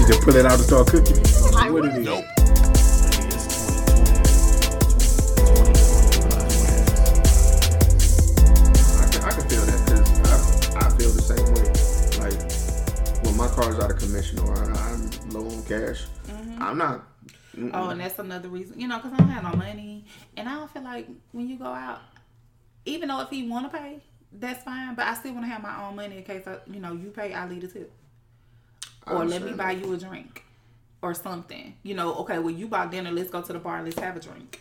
She 0.00 0.06
just 0.06 0.22
pull 0.22 0.34
it 0.34 0.46
out 0.46 0.54
and 0.54 0.62
start 0.62 0.86
cooking. 0.86 1.18
I 1.58 1.70
What 1.70 1.82
would. 1.82 2.02
Nope. 2.02 2.24
I 9.20 9.30
can, 9.30 9.44
feel 9.50 9.60
that 9.66 9.80
because 9.84 10.74
I, 10.74 10.86
I 10.86 10.90
feel 10.96 11.10
the 11.10 11.20
same 11.20 11.44
way. 11.52 11.68
Like 12.24 12.40
when 13.26 13.36
my 13.36 13.48
car's 13.48 13.78
out 13.78 13.90
of 13.90 13.98
commission 13.98 14.38
or 14.38 14.72
I'm 14.72 15.10
low 15.32 15.46
on 15.46 15.62
cash, 15.64 16.06
mm-hmm. 16.28 16.62
I'm 16.62 16.78
not. 16.78 17.04
mm-mm. 17.54 17.70
Oh, 17.74 17.90
and 17.90 18.00
that's 18.00 18.18
another 18.18 18.48
reason, 18.48 18.80
you 18.80 18.88
know, 18.88 18.96
because 18.96 19.12
I 19.12 19.16
don't 19.18 19.28
have 19.28 19.42
no 19.42 19.52
money, 19.58 20.06
and 20.34 20.48
I 20.48 20.54
don't 20.54 20.70
feel 20.70 20.82
like 20.82 21.08
when 21.32 21.46
you 21.46 21.58
go 21.58 21.66
out, 21.66 22.00
even 22.86 23.08
though 23.10 23.20
if 23.20 23.28
he 23.28 23.46
want 23.46 23.70
to 23.70 23.78
pay, 23.78 24.00
that's 24.32 24.64
fine. 24.64 24.94
But 24.94 25.08
I 25.08 25.14
still 25.14 25.34
want 25.34 25.44
to 25.44 25.50
have 25.50 25.62
my 25.62 25.86
own 25.86 25.94
money 25.96 26.16
in 26.16 26.22
case 26.24 26.46
I, 26.46 26.56
you 26.72 26.80
know, 26.80 26.94
you 26.94 27.10
pay, 27.10 27.34
I 27.34 27.46
leave 27.46 27.60
the 27.60 27.68
tip, 27.68 27.92
Or 29.10 29.24
let 29.24 29.42
me 29.42 29.52
buy 29.52 29.72
you 29.72 29.92
a 29.92 29.96
drink, 29.96 30.44
or 31.02 31.14
something. 31.14 31.74
You 31.82 31.94
know, 31.94 32.14
okay, 32.16 32.38
well 32.38 32.54
you 32.54 32.68
bought 32.68 32.90
dinner, 32.90 33.10
let's 33.10 33.30
go 33.30 33.42
to 33.42 33.52
the 33.52 33.58
bar, 33.58 33.82
let's 33.82 33.98
have 33.98 34.16
a 34.16 34.20
drink. 34.20 34.60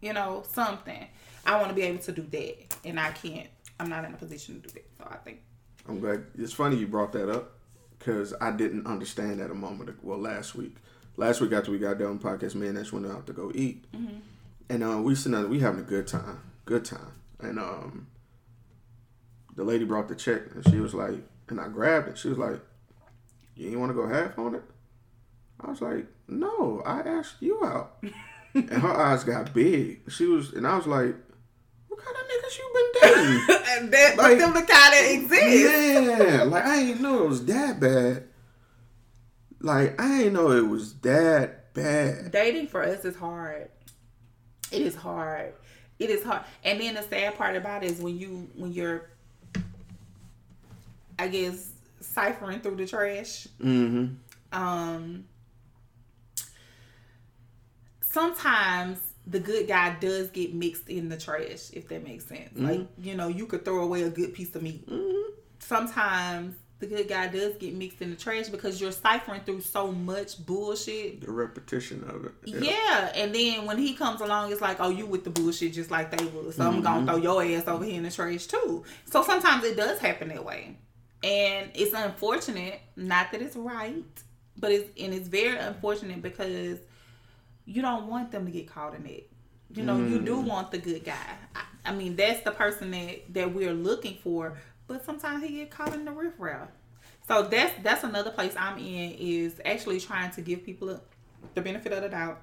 You 0.00 0.12
know, 0.12 0.44
something. 0.48 1.06
I 1.46 1.56
want 1.56 1.68
to 1.68 1.74
be 1.74 1.82
able 1.82 2.02
to 2.02 2.12
do 2.12 2.22
that, 2.22 2.76
and 2.84 2.98
I 2.98 3.12
can't. 3.12 3.48
I'm 3.78 3.88
not 3.88 4.04
in 4.04 4.12
a 4.12 4.16
position 4.16 4.60
to 4.60 4.68
do 4.68 4.74
that. 4.74 4.86
So 4.98 5.08
I 5.10 5.16
think 5.16 5.40
I'm 5.88 6.00
glad. 6.00 6.24
It's 6.38 6.52
funny 6.52 6.76
you 6.76 6.86
brought 6.86 7.12
that 7.12 7.30
up 7.30 7.52
because 7.98 8.34
I 8.40 8.50
didn't 8.50 8.86
understand 8.86 9.40
that 9.40 9.50
a 9.50 9.54
moment 9.54 9.90
ago. 9.90 9.98
Well, 10.02 10.18
last 10.18 10.54
week, 10.54 10.76
last 11.16 11.40
week 11.40 11.52
after 11.52 11.70
we 11.70 11.78
got 11.78 11.98
done 11.98 12.18
podcast, 12.18 12.54
me 12.54 12.68
and 12.68 12.78
Ash 12.78 12.92
went 12.92 13.06
out 13.06 13.26
to 13.26 13.32
go 13.32 13.52
eat, 13.54 13.84
and 14.68 14.84
uh, 14.84 14.98
we 14.98 15.14
sitting 15.14 15.32
there, 15.32 15.46
we 15.46 15.60
having 15.60 15.80
a 15.80 15.84
good 15.84 16.06
time, 16.06 16.40
good 16.64 16.84
time, 16.84 17.12
and 17.40 17.58
um, 17.58 18.06
the 19.56 19.64
lady 19.64 19.84
brought 19.84 20.08
the 20.08 20.14
check 20.14 20.42
and 20.54 20.66
she 20.68 20.80
was 20.80 20.94
like, 20.94 21.18
and 21.48 21.60
I 21.60 21.68
grabbed 21.68 22.08
it. 22.08 22.18
She 22.18 22.28
was 22.28 22.38
like, 22.38 22.60
"You 23.60 23.68
ain't 23.70 23.78
want 23.80 23.90
to 23.90 23.94
go 23.94 24.06
half 24.08 24.38
on 24.38 24.54
it?" 24.54 24.62
I 25.60 25.70
was 25.70 25.80
like, 25.80 26.06
"No, 26.28 26.82
I 26.86 27.00
asked 27.00 27.36
you 27.40 27.62
out," 27.64 28.02
and 28.54 28.70
her 28.70 28.88
eyes 28.96 29.24
got 29.24 29.52
big. 29.54 30.00
She 30.10 30.26
was, 30.26 30.52
and 30.52 30.66
I 30.66 30.76
was 30.76 30.86
like, 30.86 31.14
"What 31.88 32.00
kind 32.00 32.16
of 32.16 32.22
niggas 32.22 32.58
you 32.58 32.70
been 32.74 33.02
dating?" 33.02 33.64
and 33.82 33.92
that, 33.92 34.16
Like- 34.16 34.38
but 34.38 34.38
them 34.38 34.54
the 34.54 34.60
kind 34.60 34.68
that 34.94 35.10
exist. 35.12 36.28
Yeah, 36.34 36.42
like 36.44 36.64
I 36.64 36.76
ain't 36.78 37.00
know 37.00 37.24
it 37.24 37.28
was 37.28 37.44
that 37.46 37.78
bad. 37.80 38.24
Like 39.60 40.00
I 40.00 40.22
ain't 40.22 40.32
know 40.32 40.50
it 40.52 40.66
was 40.66 40.94
that 41.00 41.74
bad. 41.74 42.30
dating 42.32 42.68
for 42.68 42.82
us 42.82 43.04
is 43.04 43.14
hard. 43.16 43.68
It 44.72 44.82
is 44.82 44.94
hard. 44.94 45.52
It 45.98 46.08
is 46.08 46.24
hard. 46.24 46.42
And 46.64 46.80
then 46.80 46.94
the 46.94 47.02
sad 47.02 47.36
part 47.36 47.56
about 47.56 47.84
it 47.84 47.90
is 47.90 48.00
when 48.00 48.18
you 48.18 48.48
when 48.56 48.72
you're 48.72 49.10
I 51.18 51.28
guess 51.28 51.68
ciphering 52.00 52.60
through 52.60 52.76
the 52.76 52.86
trash. 52.86 53.46
Mm-hmm. 53.62 54.14
Um 54.52 55.24
sometimes 58.02 58.98
the 59.26 59.38
good 59.40 59.68
guy 59.68 59.96
does 60.00 60.30
get 60.30 60.54
mixed 60.54 60.88
in 60.88 61.08
the 61.08 61.16
trash, 61.16 61.70
if 61.72 61.88
that 61.88 62.02
makes 62.02 62.26
sense. 62.26 62.50
Like, 62.56 62.86
you 63.00 63.14
know, 63.14 63.28
you 63.28 63.46
could 63.46 63.64
throw 63.64 63.82
away 63.82 64.02
a 64.02 64.10
good 64.10 64.34
piece 64.34 64.54
of 64.56 64.62
meat. 64.62 64.88
Sometimes 65.60 66.56
the 66.80 66.86
good 66.86 67.06
guy 67.08 67.28
does 67.28 67.54
get 67.56 67.74
mixed 67.74 68.00
in 68.00 68.10
the 68.10 68.16
trash 68.16 68.48
because 68.48 68.80
you're 68.80 68.90
ciphering 68.90 69.42
through 69.42 69.60
so 69.60 69.92
much 69.92 70.44
bullshit 70.44 71.20
The 71.20 71.30
repetition 71.30 72.02
of 72.08 72.24
it. 72.24 72.32
yeah. 72.64 73.12
and 73.14 73.32
then 73.34 73.66
when 73.66 73.76
he 73.78 73.94
comes 73.94 74.20
along, 74.22 74.50
it's 74.50 74.62
like, 74.62 74.78
oh, 74.80 74.88
you 74.88 75.04
with 75.06 75.22
the 75.22 75.30
bullshit 75.30 75.74
just 75.74 75.90
like 75.90 76.10
they 76.10 76.24
would. 76.24 76.54
So 76.54 76.66
I'm 76.66 76.80
gonna 76.80 77.06
throw 77.06 77.16
your 77.16 77.42
ass 77.44 77.68
over 77.68 77.84
here 77.84 77.96
in 77.98 78.02
the 78.04 78.10
trash 78.10 78.46
too. 78.46 78.82
So 79.04 79.22
sometimes 79.22 79.62
it 79.64 79.76
does 79.76 79.98
happen 80.00 80.28
that 80.30 80.44
way, 80.44 80.78
and 81.22 81.70
it's 81.74 81.92
unfortunate. 81.92 82.80
Not 82.96 83.32
that 83.32 83.42
it's 83.42 83.56
right, 83.56 84.04
but 84.56 84.72
it's 84.72 84.88
and 85.00 85.12
it's 85.12 85.28
very 85.28 85.56
unfortunate 85.56 86.22
because 86.22 86.78
you 87.64 87.82
don't 87.82 88.06
want 88.06 88.30
them 88.30 88.46
to 88.46 88.50
get 88.50 88.68
caught 88.68 88.94
in 88.94 89.06
it. 89.06 89.28
You 89.72 89.84
know, 89.84 89.98
you 89.98 90.18
do 90.18 90.40
want 90.40 90.72
the 90.72 90.78
good 90.78 91.04
guy. 91.04 91.14
I, 91.54 91.62
I 91.86 91.94
mean, 91.94 92.16
that's 92.16 92.42
the 92.42 92.50
person 92.50 92.90
that 92.90 93.32
that 93.34 93.54
we're 93.54 93.72
looking 93.72 94.16
for. 94.22 94.56
But 94.86 95.04
sometimes 95.04 95.44
he 95.44 95.56
get 95.56 95.70
caught 95.70 95.94
in 95.94 96.04
the 96.04 96.10
riffraff. 96.10 96.68
So 97.28 97.42
that's 97.42 97.72
that's 97.82 98.02
another 98.02 98.30
place 98.30 98.54
I'm 98.58 98.78
in 98.78 99.12
is 99.12 99.60
actually 99.64 100.00
trying 100.00 100.32
to 100.32 100.40
give 100.40 100.64
people 100.64 100.90
a, 100.90 101.00
the 101.54 101.60
benefit 101.60 101.92
of 101.92 102.02
the 102.02 102.08
doubt 102.08 102.40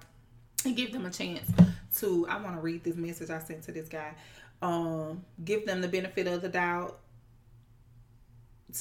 and 0.63 0.75
give 0.75 0.93
them 0.93 1.05
a 1.05 1.09
chance 1.09 1.49
to. 1.97 2.25
I 2.29 2.41
want 2.41 2.55
to 2.55 2.61
read 2.61 2.83
this 2.83 2.95
message 2.95 3.29
I 3.29 3.39
sent 3.39 3.63
to 3.63 3.73
this 3.73 3.89
guy. 3.89 4.13
Um, 4.61 5.25
give 5.43 5.65
them 5.65 5.81
the 5.81 5.87
benefit 5.89 6.25
of 6.27 6.41
the 6.41 6.49
doubt 6.49 6.99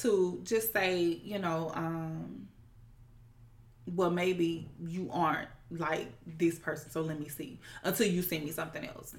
to 0.01 0.39
just 0.43 0.73
say, 0.73 1.01
you 1.01 1.39
know, 1.39 1.71
um, 1.75 2.47
well, 3.95 4.09
maybe 4.11 4.69
you 4.85 5.09
aren't 5.13 5.49
like 5.71 6.07
this 6.25 6.59
person, 6.59 6.89
so 6.91 7.01
let 7.01 7.19
me 7.19 7.29
see 7.29 7.59
until 7.83 8.07
you 8.07 8.21
send 8.21 8.45
me 8.45 8.51
something 8.51 8.85
else, 8.85 9.15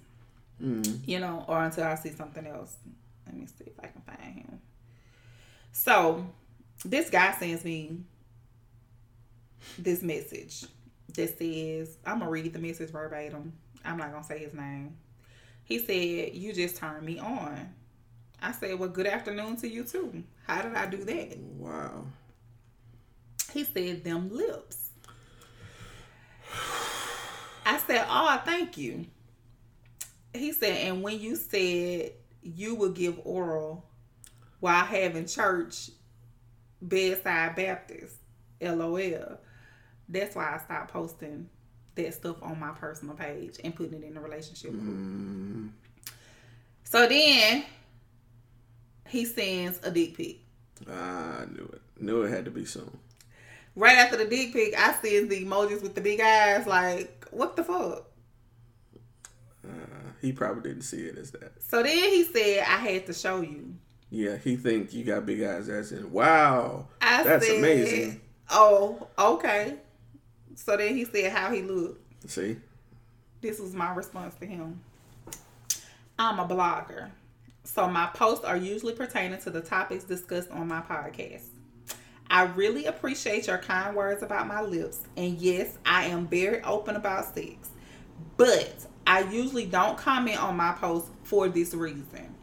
you 1.06 1.19
know, 1.21 1.44
or 1.49 1.62
until 1.65 1.84
I 1.84 1.94
see 1.97 2.11
something 2.11 2.47
else. 2.47 2.77
Let 3.27 3.37
me 3.37 3.47
see 3.47 3.65
if 3.66 3.78
I 3.83 3.89
can 3.89 4.03
find 4.03 4.34
him. 4.37 4.61
So, 5.72 6.27
this 6.84 7.10
guy 7.10 7.33
sends 7.39 7.65
me 7.65 7.99
this 9.78 10.03
message 10.03 10.65
that 11.15 11.39
says, 11.39 11.97
I'm 12.06 12.21
gonna 12.21 12.31
read 12.31 12.53
the 12.53 12.59
message 12.59 12.91
verbatim. 12.91 13.53
I'm 13.84 13.97
not 13.97 14.12
gonna 14.12 14.25
say 14.25 14.39
his 14.39 14.55
name. 14.55 14.97
He 15.65 15.78
said, 15.78 16.34
You 16.34 16.53
just 16.53 16.77
turned 16.77 17.05
me 17.05 17.19
on. 17.19 17.75
I 18.41 18.53
said, 18.53 18.78
Well, 18.78 18.89
good 18.89 19.06
afternoon 19.06 19.56
to 19.59 19.69
you 19.69 19.84
too. 19.84 20.25
How 20.48 20.62
did 20.62 20.75
I 20.75 20.86
do 20.86 21.04
that? 21.04 21.38
Wow. 21.38 22.06
He 23.53 23.64
said, 23.64 24.03
Them 24.04 24.31
lips. 24.34 24.91
I 27.66 27.78
said, 27.86 28.06
Oh, 28.09 28.41
thank 28.44 28.76
you. 28.78 29.06
He 30.32 30.53
said, 30.53 30.76
And 30.88 31.03
when 31.03 31.20
you 31.20 31.36
said 31.36 32.12
you 32.42 32.75
would 32.76 32.94
give 32.94 33.20
oral 33.25 33.84
while 34.60 34.84
having 34.84 35.26
church, 35.26 35.91
bedside 36.80 37.54
Baptist, 37.56 38.16
LOL, 38.60 39.38
that's 40.09 40.34
why 40.34 40.54
I 40.54 40.59
stopped 40.59 40.92
posting 40.92 41.48
that 41.94 42.15
stuff 42.15 42.36
on 42.42 42.59
my 42.59 42.70
personal 42.70 43.15
page 43.15 43.56
and 43.62 43.75
putting 43.75 44.03
it 44.03 44.06
in 44.06 44.15
the 44.15 44.20
relationship. 44.20 44.72
Mm, 44.72 45.70
So 46.84 47.06
then 47.06 47.65
he 49.08 49.24
sends 49.24 49.80
a 49.82 49.91
dick 49.91 50.16
pic. 50.16 50.38
I 50.88 51.44
knew 51.50 51.69
it. 51.72 51.82
Knew 52.00 52.22
it 52.22 52.30
had 52.30 52.44
to 52.44 52.50
be 52.50 52.64
soon. 52.64 52.98
Right 53.74 53.96
after 53.98 54.16
the 54.16 54.24
dick 54.24 54.53
pic, 54.53 54.74
I 54.78 54.92
send 54.94 55.30
the 55.30 55.44
emojis 55.44 55.83
with 55.83 55.94
the 55.94 56.00
big 56.00 56.21
eyes. 56.21 56.66
Like, 56.66 57.27
what 57.30 57.56
the 57.56 57.65
fuck? 57.65 58.04
Uh, 59.65 59.71
he 60.21 60.33
probably 60.33 60.62
didn't 60.71 60.83
see 60.84 61.03
it 61.03 61.18
as 61.18 61.30
that. 61.33 61.53
So 61.62 61.83
then 61.83 61.97
he 62.10 62.24
said, 62.24 62.60
I 62.60 62.77
had 62.78 63.06
to 63.06 63.12
show 63.12 63.41
you. 63.41 63.74
Yeah, 64.10 64.36
he 64.36 64.56
think 64.56 64.92
you 64.94 65.04
got 65.04 65.27
big 65.27 65.42
eyes. 65.42 65.68
As 65.68 65.92
in, 65.92 66.10
wow, 66.10 66.86
I 67.03 67.22
that's 67.24 67.47
said, 67.47 67.59
amazing. 67.59 68.21
Oh, 68.50 69.06
okay. 69.18 69.77
So 70.54 70.77
then 70.77 70.94
he 70.97 71.04
said 71.04 71.30
how 71.33 71.50
he 71.53 71.62
looked. 71.62 72.00
See, 72.30 72.56
This 73.41 73.60
was 73.60 73.74
my 73.74 73.92
response 73.94 74.34
to 74.36 74.47
him. 74.47 74.80
I'm 76.18 76.38
a 76.41 76.47
blogger. 76.48 77.10
So 77.68 77.86
my 77.86 78.06
posts 78.06 78.47
are 78.47 78.56
usually 78.56 78.94
pertaining 78.94 79.38
to 79.41 79.50
the 79.50 79.60
topics 79.60 80.04
discussed 80.04 80.50
on 80.50 80.68
my 80.68 80.80
podcast. 80.80 81.48
I 82.30 82.44
really 82.44 82.86
appreciate 82.86 83.47
your 83.47 83.59
kind 83.59 83.94
words 83.94 84.22
about 84.22 84.47
my 84.47 84.62
lips. 84.62 85.00
And 85.18 85.38
yes, 85.38 85.76
I 85.84 86.06
am 86.06 86.26
very 86.26 86.62
open 86.62 86.97
about 86.97 87.34
sex. 87.34 87.68
But 88.38 88.86
I 89.06 89.20
usually 89.30 89.66
don't 89.66 89.98
comment 89.98 90.42
on 90.42 90.56
my 90.56 90.72
posts 90.72 91.10
for 91.24 91.47
this 91.48 91.74
reason. 91.74 92.34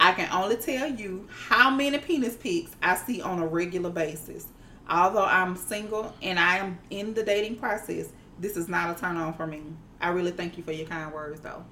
I 0.00 0.12
can 0.12 0.32
only 0.32 0.56
tell 0.56 0.88
you 0.88 1.28
how 1.30 1.68
many 1.68 1.98
penis 1.98 2.34
pics 2.34 2.74
I 2.82 2.96
see 2.96 3.20
on 3.20 3.40
a 3.40 3.46
regular 3.46 3.90
basis. 3.90 4.46
Although 4.88 5.26
I'm 5.26 5.56
single 5.56 6.14
and 6.22 6.38
I 6.38 6.56
am 6.56 6.78
in 6.88 7.12
the 7.12 7.22
dating 7.22 7.56
process, 7.56 8.08
this 8.38 8.56
is 8.56 8.66
not 8.66 8.96
a 8.96 8.98
turn 8.98 9.18
on 9.18 9.34
for 9.34 9.46
me. 9.46 9.62
I 10.00 10.08
really 10.08 10.32
thank 10.32 10.56
you 10.56 10.64
for 10.64 10.72
your 10.72 10.86
kind 10.86 11.12
words, 11.12 11.40
though. 11.42 11.64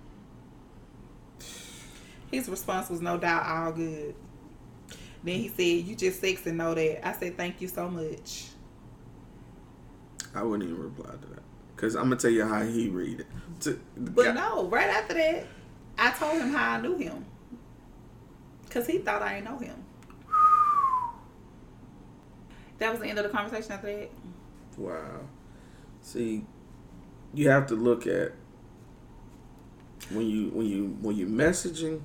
His 2.30 2.48
response 2.48 2.90
was 2.90 3.00
no 3.00 3.18
doubt 3.18 3.46
all 3.46 3.72
good. 3.72 4.14
Then 5.22 5.40
he 5.40 5.48
said, 5.48 5.86
"You 5.86 5.96
just 5.96 6.20
sexy, 6.20 6.52
know 6.52 6.74
that." 6.74 7.06
I 7.06 7.12
said, 7.12 7.36
"Thank 7.36 7.60
you 7.60 7.68
so 7.68 7.88
much." 7.88 8.48
I 10.34 10.42
wouldn't 10.42 10.68
even 10.68 10.82
reply 10.82 11.12
to 11.12 11.28
that 11.28 11.42
because 11.74 11.94
I'm 11.94 12.04
gonna 12.04 12.16
tell 12.16 12.30
you 12.30 12.44
how 12.44 12.62
he 12.62 12.88
read 12.88 13.20
it. 13.20 13.26
To, 13.60 13.80
But 13.96 14.34
no, 14.34 14.68
right 14.68 14.88
after 14.88 15.14
that, 15.14 15.46
I 15.98 16.10
told 16.10 16.40
him 16.40 16.50
how 16.52 16.72
I 16.72 16.80
knew 16.80 16.96
him, 16.96 17.24
cause 18.70 18.86
he 18.86 18.98
thought 18.98 19.22
I 19.22 19.34
didn't 19.36 19.50
know 19.50 19.58
him. 19.58 19.82
That 22.78 22.90
was 22.90 23.00
the 23.00 23.06
end 23.06 23.18
of 23.18 23.24
the 23.24 23.30
conversation 23.30 23.72
after 23.72 23.86
that. 23.86 24.10
Wow. 24.76 25.20
See, 26.02 26.44
you 27.32 27.48
have 27.48 27.66
to 27.68 27.74
look 27.74 28.06
at 28.06 28.32
when 30.10 30.26
you 30.26 30.50
when 30.50 30.66
you 30.66 30.96
when 31.00 31.16
you 31.16 31.26
messaging, 31.26 32.02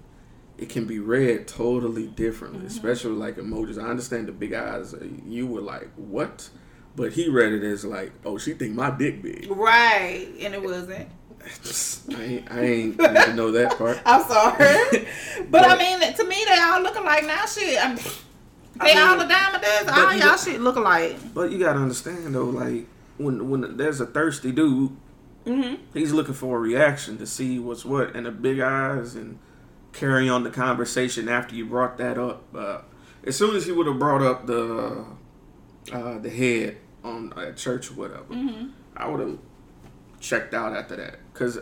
it 0.61 0.69
can 0.69 0.85
be 0.85 0.99
read 0.99 1.47
totally 1.47 2.07
differently, 2.07 2.65
especially 2.65 3.11
like 3.15 3.35
emojis. 3.37 3.81
I 3.83 3.87
understand 3.89 4.27
the 4.27 4.31
big 4.31 4.53
eyes. 4.53 4.93
uh, 4.93 5.05
You 5.27 5.47
were 5.47 5.61
like, 5.61 5.89
what? 5.97 6.49
But 6.95 7.13
he 7.13 7.29
read 7.29 7.51
it 7.53 7.63
as 7.63 7.83
like, 7.83 8.11
oh, 8.25 8.37
she 8.37 8.53
think 8.53 8.75
my 8.75 8.91
dick 8.91 9.21
big. 9.21 9.49
Right, 9.49 10.27
and 10.39 10.53
it 10.53 10.61
wasn't. 10.63 11.07
I 12.15 12.21
ain't, 12.23 12.51
I 12.51 12.61
ain't 12.61 12.99
to 12.99 13.33
know 13.33 13.51
that 13.51 13.77
part. 13.77 13.99
I'm 14.05 14.23
sorry, 14.25 15.07
but 15.49 15.65
I 15.67 15.75
mean, 15.77 15.99
to 16.13 16.23
me, 16.25 16.35
they 16.47 16.59
all 16.59 16.81
looking 16.81 17.03
like 17.03 17.25
now. 17.25 17.45
Shit, 17.47 17.83
I'm, 17.83 17.97
I 18.79 18.87
they 18.87 18.93
mean, 18.95 19.03
all 19.03 19.17
the 19.17 19.25
diamond 19.25 19.63
does. 19.63 19.85
but 19.85 19.93
All 19.97 20.11
y'all 20.13 20.19
got- 20.19 20.39
shit 20.39 20.61
look 20.61 20.75
alike. 20.75 21.17
But 21.33 21.51
you 21.51 21.57
gotta 21.59 21.79
understand 21.79 22.35
though, 22.35 22.45
like 22.45 22.85
when 23.17 23.49
when 23.49 23.77
there's 23.77 23.99
a 24.01 24.05
thirsty 24.05 24.51
dude, 24.51 24.95
hmm 25.47 25.75
he's 25.95 26.11
looking 26.13 26.35
for 26.35 26.57
a 26.57 26.59
reaction 26.59 27.17
to 27.17 27.25
see 27.25 27.57
what's 27.57 27.83
what, 27.85 28.15
and 28.15 28.27
the 28.27 28.31
big 28.31 28.59
eyes 28.59 29.15
and 29.15 29.39
carry 29.93 30.29
on 30.29 30.43
the 30.43 30.49
conversation 30.49 31.27
after 31.29 31.55
you 31.55 31.65
brought 31.65 31.97
that 31.97 32.17
up. 32.17 32.43
Uh, 32.55 32.79
as 33.23 33.35
soon 33.35 33.55
as 33.55 33.65
he 33.65 33.71
would 33.71 33.87
have 33.87 33.99
brought 33.99 34.21
up 34.21 34.47
the 34.47 35.05
uh, 35.91 36.17
the 36.19 36.29
head 36.29 36.77
on 37.03 37.33
at 37.37 37.57
church 37.57 37.91
or 37.91 37.95
whatever, 37.95 38.23
hmm 38.23 38.67
I 38.95 39.07
would 39.07 39.19
have 39.21 39.37
checked 40.19 40.53
out 40.53 40.75
after 40.75 40.95
that. 40.97 41.15
Cause 41.33 41.59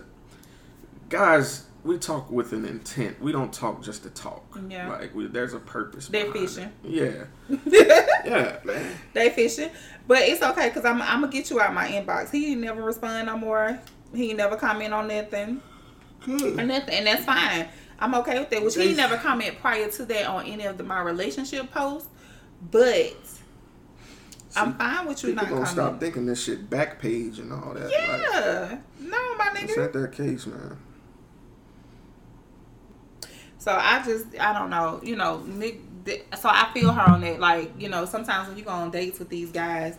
guys, 1.09 1.65
we 1.83 1.97
talk 1.97 2.29
with 2.31 2.51
an 2.53 2.65
intent. 2.65 3.21
We 3.21 3.31
don't 3.31 3.53
talk 3.53 3.83
just 3.83 4.03
to 4.03 4.09
talk. 4.09 4.57
Yeah. 4.67 4.89
like 4.89 5.13
we, 5.15 5.27
there's 5.27 5.53
a 5.53 5.59
purpose. 5.59 6.07
They're 6.07 6.31
fishing. 6.31 6.71
it. 6.83 7.27
Yeah, 7.49 7.57
yeah, 8.25 8.57
man. 8.63 8.95
They 9.13 9.29
fishing, 9.29 9.69
but 10.07 10.19
it's 10.19 10.41
okay 10.41 10.67
because 10.69 10.85
I'm 10.85 11.01
I'm 11.01 11.21
gonna 11.21 11.31
get 11.31 11.49
you 11.49 11.59
out 11.61 11.73
my 11.73 11.87
inbox. 11.87 12.31
He 12.31 12.55
never 12.55 12.81
respond 12.81 13.27
no 13.27 13.37
more. 13.37 13.79
He 14.13 14.33
never 14.33 14.55
comment 14.55 14.93
on 14.93 15.07
nothing 15.07 15.61
or 16.23 16.37
Good. 16.37 16.67
nothing, 16.67 16.93
and 16.95 17.07
that's 17.07 17.25
fine. 17.25 17.67
I'm 17.99 18.15
okay 18.15 18.39
with 18.39 18.49
that. 18.51 18.63
Which 18.63 18.75
he 18.75 18.93
never 18.95 19.17
comment 19.17 19.59
prior 19.59 19.89
to 19.89 20.05
that 20.05 20.25
on 20.25 20.45
any 20.45 20.65
of 20.65 20.77
the, 20.77 20.83
my 20.83 21.01
relationship 21.01 21.71
posts, 21.71 22.07
but 22.71 23.13
I'm 24.55 24.73
fine 24.75 25.05
with 25.07 25.21
you 25.23 25.29
People 25.29 25.43
not 25.43 25.49
gonna 25.49 25.65
commenting. 25.65 25.73
stop 25.75 25.99
thinking 25.99 26.25
this 26.25 26.43
shit 26.43 26.69
back 26.69 26.99
page 26.99 27.39
and 27.39 27.51
all 27.53 27.73
that. 27.73 27.83
Like, 27.83 27.91
Yeah, 27.91 28.77
no, 29.01 29.35
my 29.37 29.51
it's 29.55 29.73
nigga. 29.73 29.77
not 29.77 29.93
that 29.93 30.11
case, 30.13 30.45
man. 30.47 30.77
So 33.57 33.71
I 33.73 34.01
just 34.05 34.25
I 34.39 34.57
don't 34.57 34.69
know, 34.69 35.01
you 35.03 35.15
know, 35.15 35.39
Nick. 35.45 35.81
So 36.39 36.49
I 36.49 36.69
feel 36.73 36.91
her 36.91 37.11
on 37.11 37.21
that. 37.21 37.39
Like 37.39 37.71
you 37.79 37.89
know, 37.89 38.05
sometimes 38.05 38.47
when 38.47 38.57
you 38.57 38.63
go 38.63 38.71
on 38.71 38.89
dates 38.91 39.19
with 39.19 39.29
these 39.29 39.51
guys, 39.51 39.97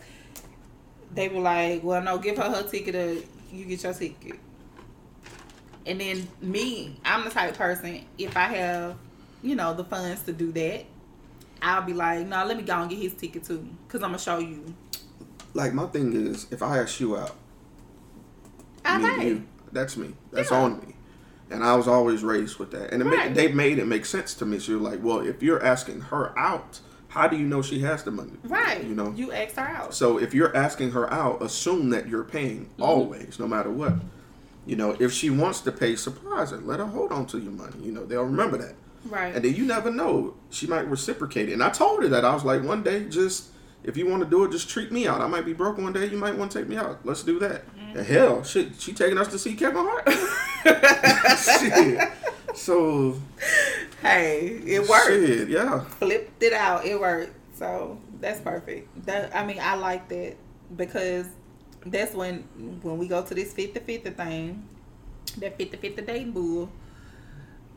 they 1.13 1.29
were 1.29 1.39
like, 1.39 1.83
"Well, 1.83 2.01
no, 2.01 2.17
give 2.17 2.37
her 2.37 2.49
her 2.49 2.63
ticket, 2.63 2.95
or 2.95 3.13
you 3.55 3.65
get 3.65 3.83
your 3.83 3.93
ticket." 3.93 4.39
And 5.85 5.99
then 5.99 6.27
me, 6.41 6.99
I'm 7.03 7.23
the 7.23 7.29
type 7.31 7.51
of 7.51 7.57
person. 7.57 8.05
If 8.17 8.37
I 8.37 8.43
have, 8.45 8.95
you 9.41 9.55
know, 9.55 9.73
the 9.73 9.83
funds 9.83 10.21
to 10.23 10.33
do 10.33 10.51
that, 10.51 10.85
I'll 11.61 11.81
be 11.81 11.93
like, 11.93 12.27
"No, 12.27 12.45
let 12.45 12.57
me 12.57 12.63
go 12.63 12.73
and 12.81 12.89
get 12.89 12.99
his 12.99 13.13
ticket 13.13 13.43
too, 13.43 13.67
cause 13.87 14.01
I'm 14.03 14.09
gonna 14.09 14.19
show 14.19 14.37
you." 14.39 14.73
Like 15.53 15.73
my 15.73 15.85
thing 15.87 16.13
is, 16.13 16.47
if 16.51 16.61
I 16.63 16.79
ask 16.79 16.99
you 16.99 17.17
out, 17.17 17.35
I 18.85 18.97
me 19.17 19.27
you, 19.27 19.43
that's 19.71 19.97
me. 19.97 20.13
That's 20.31 20.51
Yeah. 20.51 20.61
on 20.61 20.79
me. 20.79 20.95
And 21.49 21.63
I 21.63 21.75
was 21.75 21.87
always 21.87 22.23
raised 22.23 22.57
with 22.59 22.71
that, 22.71 22.91
and 22.93 23.01
it 23.01 23.05
Right. 23.05 23.29
ma- 23.29 23.35
they 23.35 23.51
made 23.51 23.77
it 23.79 23.85
make 23.85 24.05
sense 24.05 24.33
to 24.35 24.45
me. 24.45 24.59
So 24.59 24.71
you're 24.73 24.81
like, 24.81 25.03
well, 25.03 25.19
if 25.19 25.43
you're 25.43 25.61
asking 25.63 26.01
her 26.01 26.37
out, 26.39 26.79
how 27.09 27.27
do 27.27 27.35
you 27.35 27.45
know 27.45 27.61
she 27.61 27.79
has 27.81 28.03
the 28.03 28.11
money? 28.11 28.31
Right. 28.43 28.83
You 28.83 28.95
know. 28.95 29.11
you 29.15 29.31
asked 29.33 29.57
her 29.57 29.67
out. 29.67 29.93
So 29.93 30.17
if 30.17 30.33
you're 30.33 30.55
asking 30.55 30.91
her 30.91 31.11
out, 31.11 31.41
assume 31.41 31.89
that 31.89 32.07
you're 32.07 32.23
paying 32.23 32.65
Mm-hmm. 32.73 32.81
always, 32.83 33.37
no 33.39 33.47
matter 33.47 33.69
what. 33.69 33.93
You 34.65 34.75
know, 34.75 34.95
if 34.99 35.11
she 35.11 35.29
wants 35.29 35.61
to 35.61 35.71
pay, 35.71 35.95
surprise 35.95 36.51
her. 36.51 36.57
Let 36.57 36.79
her 36.79 36.85
hold 36.85 37.11
on 37.11 37.25
to 37.27 37.39
your 37.39 37.51
money. 37.51 37.75
You 37.81 37.91
know, 37.91 38.05
they'll 38.05 38.23
remember 38.23 38.57
that. 38.57 38.75
Right. 39.05 39.33
And 39.33 39.43
then 39.43 39.55
you 39.55 39.65
never 39.65 39.89
know. 39.89 40.35
She 40.51 40.67
might 40.67 40.87
reciprocate 40.87 41.49
it. 41.49 41.53
And 41.53 41.63
I 41.63 41.69
told 41.69 42.03
her 42.03 42.09
that. 42.09 42.23
I 42.23 42.33
was 42.33 42.43
like, 42.43 42.63
one 42.63 42.83
day, 42.83 43.05
just 43.09 43.47
if 43.83 43.97
you 43.97 44.07
want 44.07 44.23
to 44.23 44.29
do 44.29 44.43
it, 44.43 44.51
just 44.51 44.69
treat 44.69 44.91
me 44.91 45.07
out. 45.07 45.21
I 45.21 45.27
might 45.27 45.45
be 45.45 45.53
broke 45.53 45.77
one 45.77 45.93
day. 45.93 46.05
You 46.05 46.17
might 46.17 46.37
want 46.37 46.51
to 46.51 46.59
take 46.59 46.67
me 46.67 46.77
out. 46.77 46.99
Let's 47.03 47.23
do 47.23 47.39
that. 47.39 47.63
Mm-hmm. 47.75 48.01
Hell, 48.03 48.43
shit, 48.43 48.79
she 48.79 48.93
taking 48.93 49.17
us 49.17 49.27
to 49.29 49.39
see 49.39 49.55
Kevin 49.55 49.85
Hart. 49.87 50.07
shit. 51.59 52.09
So 52.55 53.17
hey, 54.01 54.61
it 54.65 54.87
worked. 54.87 55.07
Shit, 55.07 55.49
yeah. 55.49 55.79
flipped 55.81 56.43
it 56.43 56.53
out. 56.53 56.85
It 56.85 56.99
worked. 56.99 57.33
So 57.55 57.99
that's 58.19 58.39
perfect. 58.39 59.05
That 59.05 59.35
I 59.35 59.45
mean, 59.45 59.59
I 59.59 59.75
like 59.75 60.09
that 60.09 60.35
because 60.75 61.27
that's 61.85 62.13
when 62.13 62.39
when 62.81 62.97
we 62.97 63.07
go 63.07 63.23
to 63.23 63.33
this 63.33 63.53
50-50 63.53 64.15
thing, 64.15 64.67
that 65.37 65.57
50-50 65.57 66.05
dating 66.05 66.31
bull. 66.31 66.69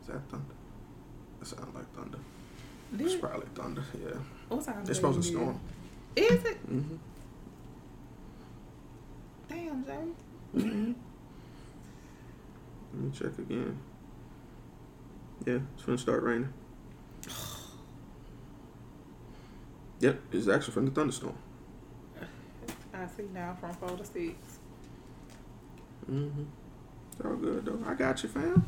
Is 0.01 0.07
that 0.07 0.21
thunder? 0.29 0.45
That 1.39 1.45
sounds 1.47 1.73
like 1.75 1.91
thunder. 1.95 2.19
Did- 2.95 3.01
It's 3.07 3.15
probably 3.15 3.47
thunder. 3.55 3.83
Yeah. 3.99 4.17
What 4.49 4.63
time 4.63 4.83
It's 4.87 4.95
supposed 4.97 5.21
to 5.21 5.27
storm. 5.27 5.59
Is 6.15 6.43
it? 6.45 6.71
Mm-hmm. 6.71 6.95
Damn, 9.49 9.85
Jay. 9.85 9.91
Mm-hmm. 10.55 10.93
Let 12.93 13.03
me 13.03 13.11
check 13.11 13.37
again. 13.39 13.77
Yeah, 15.45 15.59
it's 15.75 15.83
gonna 15.83 15.97
start 15.97 16.23
raining. 16.23 16.53
Yep, 20.01 20.19
it's 20.33 20.47
actually 20.49 20.73
from 20.73 20.85
the 20.85 20.91
thunderstorm. 20.91 21.37
I 22.95 23.07
see 23.07 23.27
now 23.33 23.55
from 23.59 23.73
four 23.73 23.89
to 23.97 24.05
six. 24.05 24.35
Mm-hmm. 26.09 26.43
It's 27.11 27.25
all 27.25 27.35
good 27.35 27.65
though. 27.65 27.79
I 27.87 27.93
got 27.93 28.21
you, 28.23 28.29
fam. 28.29 28.65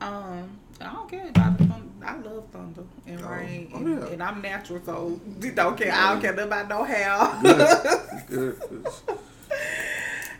Um, 0.00 0.58
I 0.80 0.92
don't 0.92 1.10
care 1.10 1.28
about 1.28 1.58
the 1.58 1.66
thunder. 1.66 1.88
I 2.06 2.16
love 2.18 2.44
thunder 2.52 2.84
and 3.06 3.20
Oh, 3.20 3.28
rain, 3.30 3.70
oh, 3.74 3.78
and, 3.78 3.88
yeah. 4.00 4.06
and 4.06 4.22
I'm 4.22 4.40
natural, 4.40 4.80
so 4.84 5.20
you 5.40 5.52
don't 5.52 5.76
care. 5.76 5.92
I 5.92 6.12
don't 6.12 6.20
care 6.22 6.32
nothing 6.34 6.46
about 6.52 6.68
no 6.68 6.84
hair. 6.84 7.18
Good. 7.42 8.28
Good. 8.28 8.84
'cause 8.84 9.02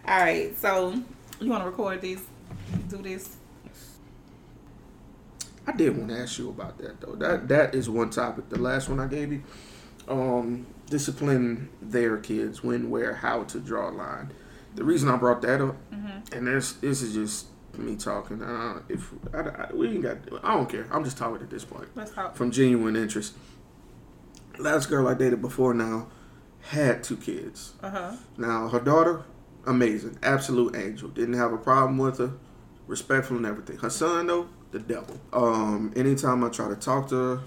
All 0.06 0.18
right, 0.20 0.56
so 0.58 0.94
you 1.40 1.50
want 1.50 1.64
to 1.64 1.68
record 1.70 2.00
this? 2.00 2.22
Do 2.88 2.98
this? 2.98 3.36
I 5.66 5.72
did 5.72 5.96
want 5.98 6.08
to 6.10 6.18
ask 6.20 6.38
you 6.38 6.48
about 6.50 6.78
that 6.78 7.00
though. 7.00 7.14
That 7.16 7.48
that 7.48 7.74
is 7.74 7.90
one 7.90 8.10
topic. 8.10 8.48
The 8.48 8.58
last 8.58 8.88
one 8.88 9.00
I 9.00 9.06
gave 9.06 9.32
you, 9.32 9.42
um, 10.08 10.66
discipline 10.90 11.68
their 11.82 12.16
kids 12.18 12.62
when, 12.64 12.90
where, 12.90 13.14
how 13.14 13.44
to 13.44 13.60
draw 13.60 13.90
a 13.90 13.92
line. 13.92 14.32
The 14.74 14.84
reason 14.84 15.08
I 15.08 15.16
brought 15.16 15.42
that 15.42 15.60
up, 15.60 15.76
Mm-hmm. 15.92 16.34
and 16.36 16.46
this 16.46 16.72
this 16.74 17.02
is 17.02 17.14
just 17.14 17.46
me 17.76 17.96
talking. 17.96 18.42
Uh, 18.42 18.80
if 18.88 19.10
I, 19.34 19.38
I, 19.38 19.72
we 19.72 19.88
ain't 19.88 20.02
got, 20.02 20.16
I 20.42 20.54
don't 20.54 20.68
care. 20.68 20.86
I'm 20.92 21.04
just 21.04 21.16
talking 21.18 21.42
at 21.42 21.50
this 21.50 21.64
point 21.64 21.88
Let's 21.94 22.10
talk. 22.12 22.34
from 22.36 22.50
genuine 22.50 22.96
interest. 22.96 23.34
Last 24.58 24.86
girl 24.88 25.06
I 25.08 25.14
dated 25.14 25.40
before 25.40 25.74
now 25.74 26.08
had 26.62 27.02
two 27.04 27.16
kids. 27.16 27.74
Uh 27.82 27.90
huh. 27.90 28.12
Now 28.36 28.68
her 28.68 28.80
daughter, 28.80 29.22
amazing, 29.66 30.18
absolute 30.22 30.74
angel. 30.76 31.08
Didn't 31.08 31.34
have 31.34 31.52
a 31.52 31.58
problem 31.58 31.98
with 31.98 32.18
her, 32.18 32.32
respectful 32.86 33.36
and 33.36 33.46
everything. 33.46 33.78
Her 33.78 33.90
son 33.90 34.26
though, 34.26 34.48
the 34.72 34.78
devil. 34.80 35.20
Um, 35.32 35.92
anytime 35.96 36.42
I 36.44 36.48
try 36.48 36.68
to 36.68 36.76
talk 36.76 37.08
to 37.08 37.14
her, 37.16 37.40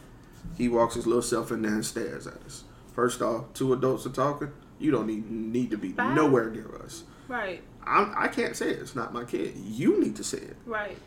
he 0.57 0.67
walks 0.67 0.95
his 0.95 1.07
little 1.07 1.21
self 1.21 1.51
in 1.51 1.61
there 1.61 1.73
and 1.73 1.85
stares 1.85 2.27
at 2.27 2.41
us. 2.45 2.63
First 2.93 3.21
off, 3.21 3.53
two 3.53 3.73
adults 3.73 4.05
are 4.05 4.09
talking. 4.11 4.51
You 4.79 4.91
don't 4.91 5.07
need 5.07 5.29
need 5.29 5.71
to 5.71 5.77
be 5.77 5.91
Bye. 5.91 6.13
nowhere 6.13 6.49
near 6.49 6.75
us. 6.83 7.03
Right. 7.27 7.61
I'm, 7.85 8.13
I 8.15 8.27
can't 8.27 8.55
say 8.55 8.69
it. 8.69 8.79
It's 8.79 8.95
not 8.95 9.13
my 9.13 9.23
kid. 9.23 9.55
You 9.55 9.99
need 10.01 10.15
to 10.17 10.23
say 10.23 10.37
it. 10.37 10.57
Right. 10.65 10.97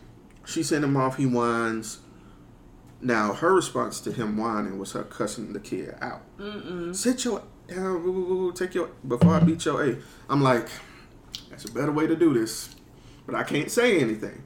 She 0.46 0.62
sent 0.62 0.84
him 0.84 0.96
off. 0.96 1.16
He 1.16 1.26
whines. 1.26 1.98
Now 3.00 3.34
her 3.34 3.54
response 3.54 4.00
to 4.00 4.12
him 4.12 4.36
whining 4.36 4.78
was 4.78 4.92
her 4.92 5.02
cussing 5.02 5.52
the 5.52 5.60
kid 5.60 5.94
out. 6.00 6.22
Mm-mm. 6.38 6.94
Sit 6.94 7.24
your 7.24 7.42
down. 7.68 8.52
Take 8.54 8.74
your 8.74 8.88
before 9.06 9.34
I 9.34 9.40
beat 9.40 9.64
your 9.64 9.84
A. 9.84 9.96
I'm 10.28 10.42
like, 10.42 10.68
that's 11.50 11.64
a 11.64 11.72
better 11.72 11.92
way 11.92 12.06
to 12.06 12.16
do 12.16 12.32
this, 12.32 12.74
but 13.26 13.34
I 13.34 13.42
can't 13.42 13.70
say 13.70 14.00
anything, 14.00 14.42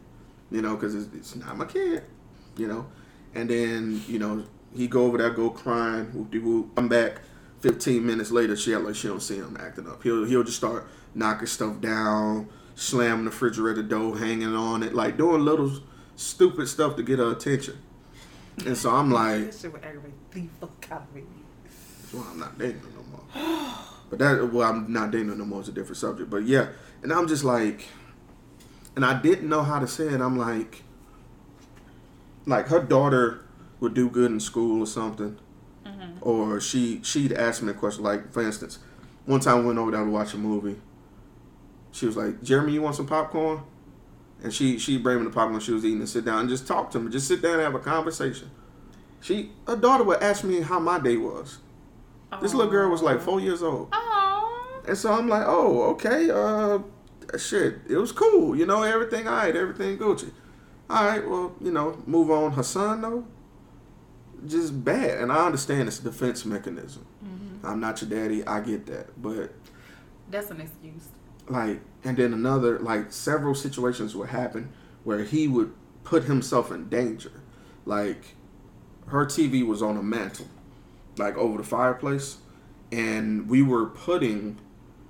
you 0.50 0.60
know, 0.60 0.74
because 0.74 0.94
it's, 0.94 1.14
it's 1.14 1.36
not 1.36 1.56
my 1.56 1.66
kid, 1.66 2.02
you 2.56 2.66
know. 2.66 2.86
And 3.34 3.48
then 3.48 4.02
you 4.08 4.18
know 4.18 4.44
he 4.74 4.86
go 4.86 5.04
over 5.04 5.18
there, 5.18 5.30
go 5.30 5.50
crying, 5.50 6.06
whoop 6.12 6.30
de 6.30 6.38
whoop. 6.38 6.70
I'm 6.76 6.88
back. 6.88 7.20
15 7.60 8.06
minutes 8.06 8.30
later, 8.30 8.56
she 8.56 8.72
act 8.74 8.84
like 8.84 8.94
she 8.94 9.08
don't 9.08 9.20
see 9.20 9.36
him 9.36 9.56
acting 9.60 9.88
up. 9.88 10.02
He'll 10.02 10.24
he'll 10.24 10.44
just 10.44 10.58
start 10.58 10.86
knocking 11.14 11.46
stuff 11.46 11.80
down, 11.80 12.48
slamming 12.76 13.24
the 13.24 13.30
refrigerator 13.30 13.82
door, 13.82 14.16
hanging 14.16 14.54
on 14.54 14.82
it, 14.82 14.94
like 14.94 15.16
doing 15.16 15.44
little 15.44 15.72
stupid 16.14 16.68
stuff 16.68 16.96
to 16.96 17.02
get 17.02 17.18
her 17.18 17.32
attention. 17.32 17.78
And 18.64 18.76
so 18.76 18.90
I'm 18.90 19.10
like, 19.10 19.46
This 19.46 19.60
shit 19.60 19.72
would 19.72 19.84
aggravate 19.84 20.12
the 20.32 20.48
fuck 20.60 20.88
out 20.90 21.02
of 21.02 21.14
me. 21.14 21.22
well, 22.12 22.26
I'm 22.30 22.38
not 22.38 22.58
dating 22.58 22.80
her 22.80 22.88
no 22.94 23.42
more. 23.42 23.74
But 24.10 24.20
that, 24.20 24.52
well, 24.54 24.70
I'm 24.70 24.90
not 24.90 25.10
dating 25.10 25.28
her 25.28 25.34
no 25.34 25.44
more. 25.44 25.60
It's 25.60 25.68
a 25.68 25.72
different 25.72 25.98
subject. 25.98 26.30
But 26.30 26.44
yeah, 26.44 26.68
and 27.02 27.12
I'm 27.12 27.28
just 27.28 27.44
like, 27.44 27.84
and 28.96 29.04
I 29.04 29.20
didn't 29.20 29.50
know 29.50 29.62
how 29.62 29.78
to 29.78 29.86
say 29.86 30.06
it. 30.06 30.22
I'm 30.22 30.38
like, 30.38 30.82
like 32.46 32.68
her 32.68 32.82
daughter 32.82 33.44
would 33.80 33.94
do 33.94 34.08
good 34.08 34.30
in 34.30 34.40
school 34.40 34.80
or 34.82 34.86
something, 34.86 35.38
Mm-hmm. 35.86 36.18
or 36.20 36.60
she 36.60 37.00
she'd 37.02 37.32
ask 37.32 37.62
me 37.62 37.70
a 37.70 37.74
question. 37.74 38.04
Like 38.04 38.32
for 38.32 38.42
instance, 38.42 38.78
one 39.24 39.40
time 39.40 39.58
I 39.58 39.60
went 39.60 39.78
over 39.78 39.90
there 39.90 40.04
to 40.04 40.10
watch 40.10 40.34
a 40.34 40.36
movie. 40.38 40.76
She 41.92 42.04
was 42.06 42.16
like, 42.16 42.42
"Jeremy, 42.42 42.72
you 42.72 42.82
want 42.82 42.96
some 42.96 43.06
popcorn?" 43.06 43.62
and 44.42 44.54
she 44.54 44.78
she 44.78 44.98
bring 44.98 45.18
me 45.18 45.24
the 45.24 45.30
popcorn 45.30 45.58
she 45.60 45.72
was 45.72 45.84
eating 45.84 45.98
and 45.98 46.08
sit 46.08 46.24
down 46.24 46.40
and 46.40 46.48
just 46.48 46.66
talk 46.66 46.90
to 46.92 46.98
me, 47.00 47.10
just 47.10 47.26
sit 47.26 47.42
down 47.42 47.54
and 47.54 47.62
have 47.62 47.74
a 47.74 47.78
conversation. 47.80 48.50
She 49.20 49.50
a 49.66 49.76
daughter 49.76 50.04
would 50.04 50.22
ask 50.22 50.44
me 50.44 50.60
how 50.60 50.78
my 50.78 50.98
day 50.98 51.16
was. 51.16 51.58
This 52.42 52.52
little 52.54 52.70
girl 52.70 52.90
was 52.90 53.02
like 53.02 53.20
four 53.20 53.40
years 53.40 53.62
old. 53.62 53.88
Oh. 53.92 54.82
And 54.86 54.96
so 54.96 55.12
I'm 55.12 55.28
like, 55.28 55.44
oh, 55.46 55.82
okay, 55.92 56.30
uh, 56.30 56.78
shit, 57.38 57.78
it 57.88 57.96
was 57.96 58.12
cool, 58.12 58.54
you 58.54 58.66
know, 58.66 58.82
everything 58.82 59.26
all 59.26 59.34
right, 59.34 59.56
everything 59.56 59.98
Gucci. 59.98 60.30
All 60.90 61.04
right, 61.04 61.26
well, 61.28 61.54
you 61.60 61.72
know, 61.72 62.00
move 62.06 62.30
on. 62.30 62.52
Her 62.52 62.62
son 62.62 63.00
though, 63.00 63.24
just 64.46 64.84
bad, 64.84 65.18
and 65.18 65.32
I 65.32 65.46
understand 65.46 65.88
it's 65.88 65.98
a 66.00 66.04
defense 66.04 66.44
mechanism. 66.44 67.06
Mm-hmm. 67.24 67.66
I'm 67.66 67.80
not 67.80 68.00
your 68.00 68.10
daddy, 68.10 68.46
I 68.46 68.60
get 68.60 68.86
that, 68.86 69.20
but 69.20 69.52
That's 70.30 70.50
an 70.50 70.60
excuse. 70.60 71.08
like, 71.48 71.80
and 72.04 72.16
then 72.16 72.32
another, 72.32 72.78
like, 72.78 73.12
several 73.12 73.54
situations 73.54 74.14
would 74.14 74.28
happen 74.28 74.70
where 75.04 75.24
he 75.24 75.48
would 75.48 75.72
put 76.04 76.24
himself 76.24 76.70
in 76.70 76.88
danger. 76.88 77.32
Like, 77.84 78.36
her 79.06 79.24
TV 79.26 79.66
was 79.66 79.82
on 79.82 79.96
a 79.96 80.02
mantle, 80.02 80.46
like 81.16 81.36
over 81.36 81.58
the 81.58 81.64
fireplace, 81.64 82.38
and 82.92 83.48
we 83.48 83.62
were 83.62 83.86
putting 83.86 84.58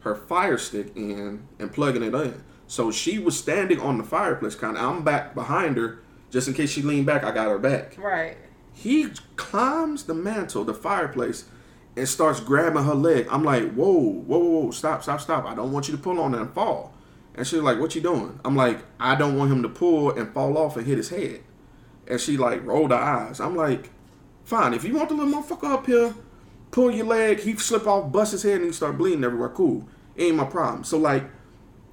her 0.00 0.14
fire 0.14 0.56
stick 0.58 0.92
in 0.96 1.46
and 1.58 1.72
plugging 1.72 2.02
it 2.02 2.14
in. 2.14 2.42
So 2.68 2.90
she 2.90 3.18
was 3.18 3.36
standing 3.38 3.80
on 3.80 3.98
the 3.98 4.04
fireplace, 4.04 4.54
kind 4.54 4.76
of. 4.76 4.84
I'm 4.84 5.02
back 5.02 5.34
behind 5.34 5.76
her, 5.76 6.00
just 6.30 6.46
in 6.48 6.54
case 6.54 6.70
she 6.70 6.82
leaned 6.82 7.06
back. 7.06 7.24
I 7.24 7.32
got 7.32 7.48
her 7.48 7.58
back. 7.58 7.96
Right. 7.98 8.36
He 8.78 9.08
climbs 9.34 10.04
the 10.04 10.14
mantle, 10.14 10.64
the 10.64 10.72
fireplace, 10.72 11.46
and 11.96 12.08
starts 12.08 12.38
grabbing 12.38 12.84
her 12.84 12.94
leg. 12.94 13.26
I'm 13.28 13.42
like, 13.42 13.72
whoa, 13.72 13.92
whoa, 13.92 14.38
whoa, 14.38 14.60
whoa, 14.60 14.70
stop, 14.70 15.02
stop, 15.02 15.20
stop. 15.20 15.46
I 15.46 15.56
don't 15.56 15.72
want 15.72 15.88
you 15.88 15.96
to 15.96 16.00
pull 16.00 16.20
on 16.20 16.32
and 16.32 16.54
fall. 16.54 16.94
And 17.34 17.44
she's 17.44 17.60
like, 17.60 17.80
what 17.80 17.96
you 17.96 18.00
doing? 18.00 18.38
I'm 18.44 18.54
like, 18.54 18.78
I 19.00 19.16
don't 19.16 19.36
want 19.36 19.50
him 19.50 19.62
to 19.64 19.68
pull 19.68 20.12
and 20.12 20.32
fall 20.32 20.56
off 20.56 20.76
and 20.76 20.86
hit 20.86 20.96
his 20.96 21.08
head. 21.08 21.40
And 22.06 22.20
she 22.20 22.36
like 22.36 22.64
rolled 22.64 22.92
her 22.92 22.96
eyes. 22.96 23.40
I'm 23.40 23.56
like, 23.56 23.90
fine, 24.44 24.74
if 24.74 24.84
you 24.84 24.94
want 24.94 25.08
the 25.08 25.16
little 25.16 25.42
motherfucker 25.42 25.72
up 25.72 25.86
here, 25.86 26.14
pull 26.70 26.92
your 26.92 27.06
leg, 27.06 27.40
he 27.40 27.56
slip 27.56 27.84
off, 27.84 28.12
bust 28.12 28.30
his 28.30 28.44
head, 28.44 28.58
and 28.58 28.66
he 28.66 28.72
start 28.72 28.96
bleeding 28.96 29.24
everywhere. 29.24 29.48
Cool. 29.48 29.88
Ain't 30.16 30.36
my 30.36 30.44
problem. 30.44 30.84
So 30.84 30.98
like, 30.98 31.24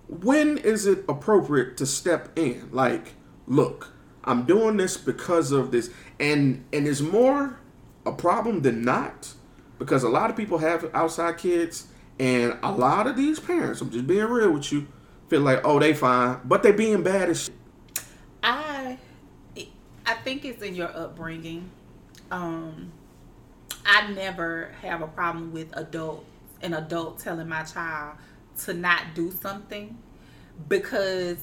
when 0.08 0.60
is 0.60 0.86
it 0.86 1.04
appropriate 1.10 1.78
to 1.78 1.88
step 1.88 2.38
in? 2.38 2.70
Like, 2.72 3.14
look, 3.48 3.95
I'm 4.26 4.46
doing 4.46 4.78
this 4.78 4.98
because 4.98 5.52
of 5.52 5.72
this, 5.72 5.90
and 6.20 6.66
and 6.74 6.88
it's 6.88 7.02
more 7.02 7.60
a 8.06 8.12
problem 8.12 8.62
than 8.62 8.84
not, 8.84 9.34
because 9.80 10.04
a 10.04 10.10
lot 10.10 10.30
of 10.30 10.36
people 10.36 10.58
have 10.60 10.90
outside 10.94 11.38
kids, 11.38 11.88
and 12.20 12.58
a 12.64 12.72
lot 12.72 13.08
of 13.08 13.16
these 13.16 13.40
parents, 13.40 13.82
I'm 13.82 13.90
just 13.90 14.08
being 14.08 14.26
real 14.26 14.52
with 14.52 14.72
you, 14.72 14.88
feel 15.28 15.42
like, 15.42 15.62
oh, 15.64 15.80
they 15.80 15.94
fine, 15.94 16.40
but 16.46 16.64
they 16.64 16.72
being 16.72 17.04
bad 17.04 17.30
as 17.30 17.44
shit. 17.46 17.56
I 18.44 18.98
I 20.06 20.14
think 20.24 20.46
it's 20.46 20.62
in 20.62 20.76
your 20.76 20.96
upbringing. 20.96 21.70
Um 22.32 22.92
I 23.86 24.12
never 24.12 24.72
have 24.82 25.02
a 25.02 25.08
problem 25.08 25.52
with 25.52 25.76
adult 25.78 26.26
an 26.62 26.74
adult 26.74 27.20
telling 27.20 27.48
my 27.48 27.64
child 27.64 28.18
to 28.64 28.74
not 28.74 29.14
do 29.14 29.32
something 29.32 29.98
because 30.70 31.38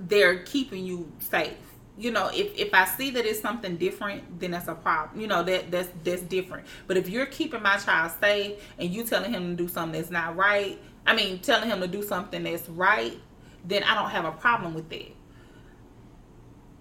they're 0.00 0.42
keeping 0.44 0.84
you 0.84 1.10
safe. 1.18 1.65
You 1.98 2.10
know, 2.10 2.30
if, 2.32 2.54
if 2.56 2.74
I 2.74 2.84
see 2.84 3.10
that 3.12 3.24
it's 3.24 3.40
something 3.40 3.76
different, 3.76 4.38
then 4.38 4.50
that's 4.50 4.68
a 4.68 4.74
problem. 4.74 5.20
You 5.20 5.28
know, 5.28 5.42
that 5.42 5.70
that's 5.70 5.88
that's 6.04 6.22
different. 6.22 6.66
But 6.86 6.96
if 6.96 7.08
you're 7.08 7.26
keeping 7.26 7.62
my 7.62 7.76
child 7.78 8.12
safe 8.20 8.62
and 8.78 8.90
you 8.90 9.04
telling 9.04 9.32
him 9.32 9.56
to 9.56 9.62
do 9.62 9.68
something 9.68 9.98
that's 9.98 10.10
not 10.10 10.36
right, 10.36 10.78
I 11.06 11.16
mean 11.16 11.38
telling 11.38 11.70
him 11.70 11.80
to 11.80 11.88
do 11.88 12.02
something 12.02 12.42
that's 12.42 12.68
right, 12.68 13.18
then 13.64 13.82
I 13.82 13.94
don't 13.94 14.10
have 14.10 14.24
a 14.24 14.32
problem 14.32 14.74
with 14.74 14.88
that. 14.90 15.12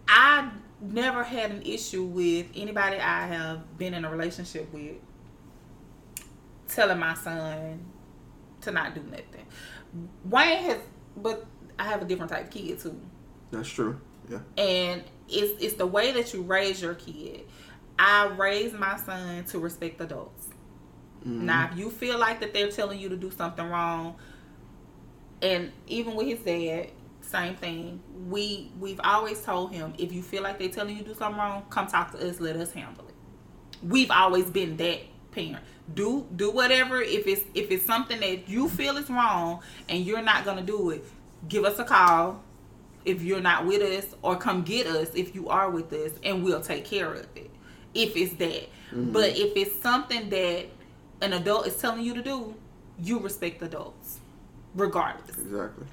I 0.08 0.52
never 0.82 1.24
had 1.24 1.52
an 1.52 1.62
issue 1.64 2.04
with 2.04 2.48
anybody 2.56 2.98
I 2.98 3.28
have 3.28 3.78
been 3.78 3.94
in 3.94 4.06
a 4.06 4.12
relationship 4.12 4.72
with 4.74 4.96
telling 6.68 7.00
my 7.00 7.14
son 7.14 7.80
to 8.62 8.72
not 8.72 8.94
do 8.94 9.02
nothing. 9.04 9.46
Wayne 10.26 10.64
has, 10.64 10.78
but 11.16 11.46
I 11.80 11.86
have 11.86 12.02
a 12.02 12.06
different 12.06 12.32
type 12.32 12.46
of 12.46 12.50
kid 12.52 12.80
too, 12.80 13.00
That's 13.52 13.70
true. 13.70 14.00
Yeah. 14.30 14.40
and 14.58 15.04
it's 15.30 15.64
it's 15.64 15.76
the 15.76 15.86
way 15.86 16.12
that 16.12 16.34
you 16.34 16.42
raise 16.42 16.82
your 16.82 16.96
kid. 16.96 17.46
I 17.98 18.28
raised 18.28 18.76
my 18.76 18.98
son 18.98 19.46
to 19.46 19.60
respect 19.60 20.02
adults. 20.02 20.48
Mm-hmm. 21.22 21.46
Now, 21.46 21.70
if 21.72 21.78
you 21.78 21.90
feel 21.90 22.20
like 22.20 22.40
that 22.42 22.54
they're 22.54 22.70
telling 22.70 23.00
you 23.00 23.10
to 23.10 23.18
do 23.18 23.32
something 23.32 23.66
wrong, 23.66 24.16
and 25.42 25.72
even 25.88 26.16
with 26.16 26.28
his 26.28 26.40
dad, 26.40 26.92
same 27.22 27.56
thing. 27.56 28.02
We 28.28 28.72
we've 28.80 29.00
always 29.04 29.42
told 29.42 29.72
him 29.72 29.94
if 29.98 30.12
you 30.12 30.22
feel 30.22 30.44
like 30.44 30.60
they're 30.60 30.70
telling 30.70 30.96
you 30.98 31.04
to 31.04 31.10
do 31.10 31.16
something 31.16 31.40
wrong, 31.40 31.66
come 31.70 31.88
talk 31.88 32.12
to 32.12 32.30
us. 32.30 32.40
Let 32.40 32.56
us 32.56 32.72
handle 32.72 33.08
it. 33.08 33.16
We've 33.84 34.12
always 34.12 34.46
been 34.50 34.78
that 34.78 35.02
parent. 35.32 35.64
Do 35.94 36.28
do 36.36 36.52
whatever. 36.52 37.02
If 37.02 37.28
it's 37.28 37.42
if 37.54 37.72
it's 37.72 37.86
something 37.86 38.20
that 38.20 38.48
you 38.48 38.70
feel 38.70 38.98
is 38.98 39.10
wrong 39.10 39.62
and 39.90 40.06
you're 40.06 40.22
not 40.22 40.46
gonna 40.46 40.64
do 40.64 40.92
it, 40.92 41.04
give 41.48 41.66
us 41.66 41.80
a 41.80 41.84
call. 41.84 42.44
If 43.06 43.22
you're 43.22 43.42
not 43.42 43.66
with 43.66 43.82
us, 43.82 44.16
or 44.22 44.36
come 44.36 44.64
get 44.64 44.88
us 44.88 45.10
if 45.14 45.36
you 45.36 45.50
are 45.50 45.70
with 45.70 45.94
us, 45.94 46.12
and 46.24 46.44
we'll 46.44 46.62
take 46.62 46.86
care 46.86 47.14
of 47.14 47.28
it. 47.36 47.52
If 47.94 48.18
it's 48.18 48.34
that, 48.36 48.64
mm-hmm. 48.92 49.12
but 49.12 49.38
if 49.38 49.56
it's 49.56 49.80
something 49.82 50.30
that 50.30 50.66
an 51.22 51.34
adult 51.34 51.68
is 51.68 51.78
telling 51.78 52.04
you 52.04 52.14
to 52.16 52.22
do, 52.22 52.56
you 53.00 53.20
respect 53.20 53.62
adults, 53.62 54.20
regardless. 54.74 55.38
Exactly. 55.38 55.86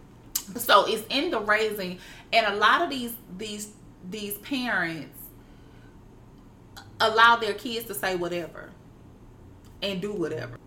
So 0.57 0.87
it's 0.87 1.05
in 1.09 1.31
the 1.31 1.41
raising, 1.41 1.99
and 2.33 2.47
a 2.47 2.57
lot 2.57 2.83
of 2.83 2.91
these 2.91 3.15
these 3.37 3.71
these 4.11 4.39
parents 4.39 5.19
allow 7.01 7.37
their 7.37 7.55
kids 7.55 7.87
to 7.87 7.95
say 7.95 8.17
whatever 8.17 8.71
and 9.83 10.01
do 10.01 10.13
whatever. 10.13 10.59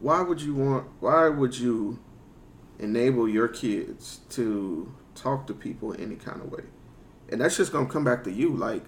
Why 0.00 0.22
would 0.22 0.40
you 0.40 0.54
want? 0.54 0.86
Why 1.00 1.28
would 1.28 1.58
you 1.58 1.98
enable 2.78 3.28
your 3.28 3.48
kids 3.48 4.20
to 4.30 4.92
talk 5.14 5.46
to 5.46 5.54
people 5.54 5.94
any 5.98 6.16
kind 6.16 6.40
of 6.40 6.50
way? 6.50 6.64
And 7.30 7.40
that's 7.40 7.56
just 7.56 7.72
gonna 7.72 7.86
come 7.86 8.04
back 8.04 8.24
to 8.24 8.32
you. 8.32 8.54
Like, 8.56 8.82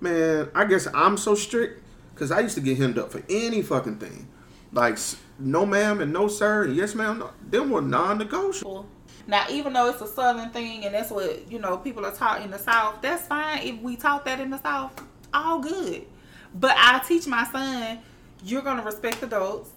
man, 0.00 0.48
I 0.54 0.64
guess 0.64 0.86
I'm 0.94 1.16
so 1.16 1.34
strict 1.34 1.82
because 2.14 2.30
I 2.30 2.40
used 2.40 2.54
to 2.54 2.60
get 2.60 2.78
hemmed 2.78 2.98
up 2.98 3.12
for 3.12 3.22
any 3.28 3.62
fucking 3.62 3.98
thing. 3.98 4.28
Like, 4.72 4.98
no 5.38 5.66
ma'am 5.66 6.00
and 6.00 6.12
no 6.12 6.28
sir 6.28 6.64
and 6.64 6.76
yes 6.76 6.94
ma'am. 6.94 7.18
No, 7.18 7.30
them 7.48 7.70
were 7.70 7.82
non-negotiable. 7.82 8.86
Now, 9.26 9.46
even 9.50 9.72
though 9.72 9.88
it's 9.88 10.00
a 10.00 10.06
southern 10.06 10.50
thing 10.50 10.84
and 10.84 10.94
that's 10.94 11.10
what 11.10 11.50
you 11.50 11.58
know 11.58 11.76
people 11.78 12.04
are 12.06 12.12
taught 12.14 12.42
in 12.42 12.50
the 12.50 12.58
South, 12.58 12.96
that's 13.02 13.26
fine. 13.26 13.60
If 13.62 13.80
we 13.80 13.96
taught 13.96 14.24
that 14.24 14.40
in 14.40 14.50
the 14.50 14.60
South, 14.60 15.02
all 15.32 15.60
good. 15.60 16.06
But 16.54 16.74
I 16.76 17.00
teach 17.06 17.26
my 17.26 17.44
son, 17.44 17.98
you're 18.44 18.62
gonna 18.62 18.82
respect 18.82 19.22
adults. 19.22 19.70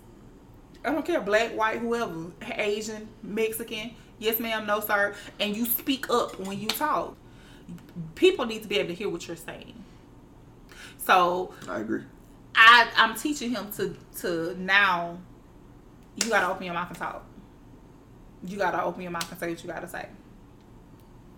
I 0.86 0.91
don't 0.91 1.05
care, 1.05 1.22
black, 1.22 1.51
white, 1.51 1.79
whoever, 1.79 2.31
Asian, 2.41 3.07
Mexican, 3.22 3.91
yes 4.20 4.39
ma'am, 4.39 4.65
no 4.65 4.79
sir, 4.79 5.15
and 5.39 5.55
you 5.55 5.65
speak 5.65 6.10
up 6.10 6.39
when 6.39 6.60
you 6.60 6.67
talk. 6.67 7.15
People 8.15 8.46
need 8.46 8.62
to 8.63 8.67
be 8.67 8.77
able 8.79 8.89
to 8.89 8.96
hear 8.96 9.10
what 9.10 9.27
you're 9.27 9.38
saying. 9.38 9.74
So 10.98 11.53
I 11.70 11.79
agree. 11.79 12.01
I 12.55 12.89
I'm 12.96 13.15
teaching 13.15 13.51
him 13.51 13.72
to 13.74 13.96
to 14.20 14.55
now 14.60 15.17
you 16.15 16.29
gotta 16.29 16.48
open 16.50 16.65
your 16.65 16.74
mouth 16.74 16.89
and 16.89 16.98
talk. 16.98 17.25
You 18.46 18.58
gotta 18.58 18.84
open 18.84 19.01
your 19.01 19.12
mouth 19.12 19.29
and 19.32 19.39
say 19.39 19.50
what 19.50 19.63
you 19.63 19.70
gotta 19.70 19.88
say. 19.88 20.08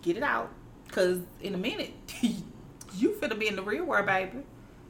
Get 0.02 0.16
it 0.16 0.22
out. 0.22 0.50
Cause 0.90 1.20
in 1.40 1.54
a 1.54 1.58
minute 1.58 1.92
you 2.94 3.10
finna 3.20 3.38
be 3.38 3.48
in 3.48 3.56
the 3.56 3.62
real 3.62 3.84
world, 3.84 4.06
baby. 4.06 4.38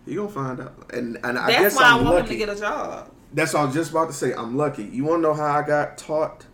You 0.07 0.17
gonna 0.17 0.29
find 0.29 0.61
out. 0.61 0.91
And 0.93 1.19
and 1.25 1.39
I 1.39 1.47
That's 1.49 1.61
guess 1.61 1.77
why 1.77 1.83
i 1.85 1.91
I'm 1.97 2.05
want 2.05 2.17
him 2.19 2.23
lucky. 2.23 2.29
to 2.29 2.37
get 2.37 2.49
a 2.49 2.59
job. 2.61 3.11
That's 3.33 3.55
all 3.55 3.63
I 3.63 3.67
was 3.67 3.75
just 3.75 3.91
about 3.91 4.07
to 4.09 4.13
say. 4.15 4.33
I'm 4.33 4.57
lucky. 4.57 4.85
You 4.85 5.05
want 5.05 5.19
to 5.19 5.23
know 5.23 5.35
how 5.35 5.47
I 5.59 5.67
got 5.67 5.99
taught 5.99 6.47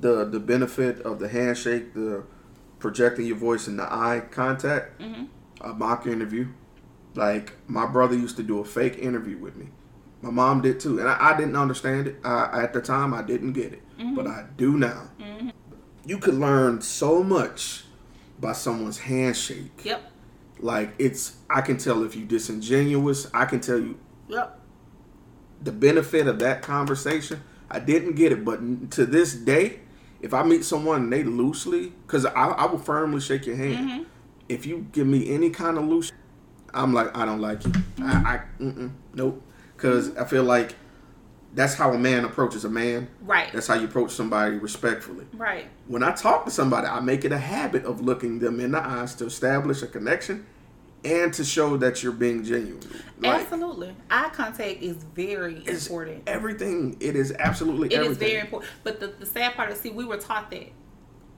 the 0.00 0.24
the 0.24 0.40
benefit 0.40 1.00
of 1.02 1.18
the 1.18 1.28
handshake, 1.28 1.94
the 1.94 2.24
projecting 2.78 3.26
your 3.26 3.36
voice, 3.36 3.66
and 3.66 3.78
the 3.78 3.84
eye 3.84 4.22
contact? 4.30 5.00
Mhm. 5.00 5.28
A 5.60 5.72
mock 5.74 6.06
interview. 6.06 6.48
Like 7.14 7.52
my 7.66 7.86
brother 7.86 8.14
used 8.16 8.36
to 8.36 8.42
do 8.42 8.58
a 8.60 8.64
fake 8.64 8.98
interview 8.98 9.36
with 9.36 9.56
me. 9.56 9.68
My 10.22 10.30
mom 10.30 10.60
did 10.62 10.80
too, 10.80 10.98
and 11.00 11.08
I, 11.08 11.30
I 11.32 11.36
didn't 11.36 11.56
understand 11.56 12.06
it 12.06 12.16
I, 12.24 12.62
at 12.62 12.72
the 12.72 12.80
time. 12.80 13.12
I 13.14 13.22
didn't 13.22 13.52
get 13.52 13.72
it, 13.72 13.82
but 14.14 14.26
I 14.26 14.44
do 14.56 14.76
now. 14.76 15.02
You 16.06 16.18
could 16.18 16.34
learn 16.34 16.80
so 16.80 17.22
much 17.22 17.84
by 18.40 18.52
someone's 18.52 18.98
handshake. 18.98 19.84
Yep. 19.84 20.02
Like 20.60 20.94
it's, 20.98 21.36
I 21.48 21.60
can 21.62 21.76
tell 21.78 22.02
if 22.04 22.16
you 22.16 22.24
disingenuous. 22.24 23.30
I 23.34 23.44
can 23.44 23.60
tell 23.60 23.78
you 23.78 23.98
Yep. 24.28 24.58
the 25.62 25.72
benefit 25.72 26.26
of 26.26 26.38
that 26.40 26.62
conversation. 26.62 27.42
I 27.70 27.80
didn't 27.80 28.14
get 28.14 28.32
it, 28.32 28.44
but 28.44 28.90
to 28.92 29.04
this 29.06 29.34
day, 29.34 29.80
if 30.22 30.34
I 30.34 30.42
meet 30.42 30.64
someone 30.64 31.04
and 31.04 31.12
they 31.12 31.22
loosely, 31.22 31.92
because 32.06 32.26
I, 32.26 32.30
I 32.32 32.66
will 32.66 32.78
firmly 32.78 33.20
shake 33.20 33.46
your 33.46 33.56
hand. 33.56 33.90
Mm-hmm. 33.90 34.02
If 34.48 34.66
you 34.66 34.86
give 34.92 35.06
me 35.06 35.30
any 35.30 35.50
kind 35.50 35.78
of 35.78 35.84
loose, 35.84 36.12
I'm 36.74 36.92
like, 36.92 37.16
I 37.16 37.24
don't 37.24 37.40
like 37.40 37.64
you. 37.64 37.72
I, 38.02 38.04
I 38.04 38.36
mm-hmm. 38.62 38.68
mm-mm, 38.68 38.90
nope. 39.14 39.42
Because 39.76 40.10
mm-hmm. 40.10 40.22
I 40.22 40.24
feel 40.24 40.44
like 40.44 40.74
that's 41.54 41.74
how 41.74 41.92
a 41.92 41.98
man 41.98 42.24
approaches 42.24 42.64
a 42.64 42.68
man. 42.68 43.08
Right. 43.22 43.52
That's 43.52 43.66
how 43.66 43.74
you 43.74 43.86
approach 43.86 44.12
somebody 44.12 44.56
respectfully. 44.56 45.26
Right. 45.32 45.66
When 45.86 46.02
I 46.02 46.12
talk 46.12 46.44
to 46.44 46.50
somebody, 46.50 46.86
I 46.86 47.00
make 47.00 47.24
it 47.24 47.32
a 47.32 47.38
habit 47.38 47.84
of 47.84 48.00
looking 48.00 48.38
them 48.38 48.60
in 48.60 48.72
the 48.72 48.84
eyes 48.84 49.14
to 49.16 49.26
establish 49.26 49.82
a 49.82 49.86
connection 49.86 50.46
and 51.04 51.32
to 51.34 51.44
show 51.44 51.76
that 51.78 52.02
you're 52.02 52.12
being 52.12 52.44
genuine. 52.44 52.80
Like, 53.18 53.42
Absolutely. 53.42 53.94
Eye 54.10 54.30
contact 54.32 54.82
is 54.82 54.96
very 55.14 55.62
important. 55.66 56.22
Everything. 56.26 56.96
It 57.00 57.16
is 57.16 57.32
absolutely 57.38 57.88
It 57.88 58.00
is 58.00 58.06
everything. 58.06 58.28
very 58.28 58.40
important. 58.40 58.70
But 58.84 59.00
the, 59.00 59.08
the 59.08 59.26
sad 59.26 59.54
part 59.54 59.70
is, 59.70 59.80
see, 59.80 59.90
we 59.90 60.04
were 60.04 60.16
taught 60.16 60.50
that. 60.50 60.70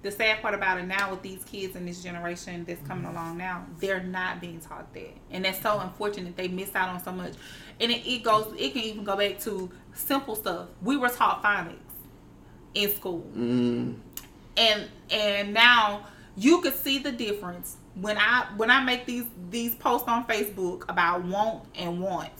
The 0.03 0.11
sad 0.11 0.43
part 0.43 0.55
about 0.55 0.79
it 0.79 0.87
now 0.87 1.11
with 1.11 1.23
these 1.23 1.45
kids 1.45 1.77
in 1.77 1.87
this 1.87 2.03
generation 2.03 2.65
that's 2.65 2.85
coming 2.89 3.05
along 3.05 3.37
now, 3.39 3.65
they're 3.79 4.03
not 4.03 4.41
being 4.41 4.59
taught 4.59 4.93
that. 4.95 5.15
And 5.31 5.45
that's 5.45 5.63
so 5.63 5.79
unfortunate. 5.79 6.37
They 6.37 6.49
miss 6.49 6.75
out 6.75 6.89
on 6.89 7.03
so 7.03 7.13
much. 7.13 7.35
And 7.81 7.93
it, 7.93 8.05
it 8.05 8.25
goes, 8.25 8.53
it 8.59 8.73
can 8.73 8.83
even 8.83 9.05
go 9.05 9.17
back 9.17 9.39
to 9.41 9.71
simple 9.95 10.35
stuff. 10.35 10.69
We 10.83 10.97
were 10.97 11.09
taught 11.09 11.43
phonics 11.45 11.77
in 12.75 12.91
school. 12.97 13.25
Mm, 13.37 13.95
and 14.57 14.89
and 15.11 15.55
now 15.55 16.07
you 16.37 16.61
could 16.63 16.75
see 16.75 16.99
the 16.99 17.13
difference 17.13 17.77
when 17.95 18.17
I 18.19 18.47
when 18.57 18.71
I 18.71 18.83
make 18.83 19.07
these 19.07 19.25
these 19.51 19.75
posts 19.75 20.09
on 20.09 20.25
Facebook 20.27 20.89
about 20.89 21.25
want 21.25 21.65
and 21.75 22.01
want, 22.01 22.31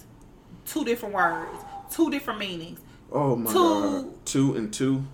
two 0.67 0.85
different 0.85 1.15
words, 1.15 1.59
two 1.91 2.11
different 2.11 2.39
meanings. 2.41 2.81
oh 3.11 3.37
my 3.37 3.53
Two- 3.53 3.59
god. 3.59 4.25
Two 4.27 4.55
and 4.57 4.73
two. 4.73 5.05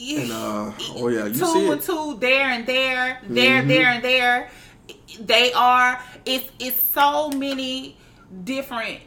And 0.00 0.30
uh 0.30 0.72
oh 0.94 1.08
yeah, 1.08 1.26
you 1.26 1.32
two 1.34 1.46
see 1.46 1.66
and 1.70 1.80
it. 1.80 1.84
two 1.84 2.16
there 2.20 2.46
and 2.50 2.64
there, 2.66 3.20
there, 3.28 3.62
Mhm. 3.62 3.68
there 3.68 3.86
and 3.88 4.04
there. 4.04 4.50
They 5.20 5.52
are. 5.52 6.00
It's 6.24 6.48
it's 6.60 6.80
so 6.80 7.30
many 7.30 7.96
different. 8.44 9.00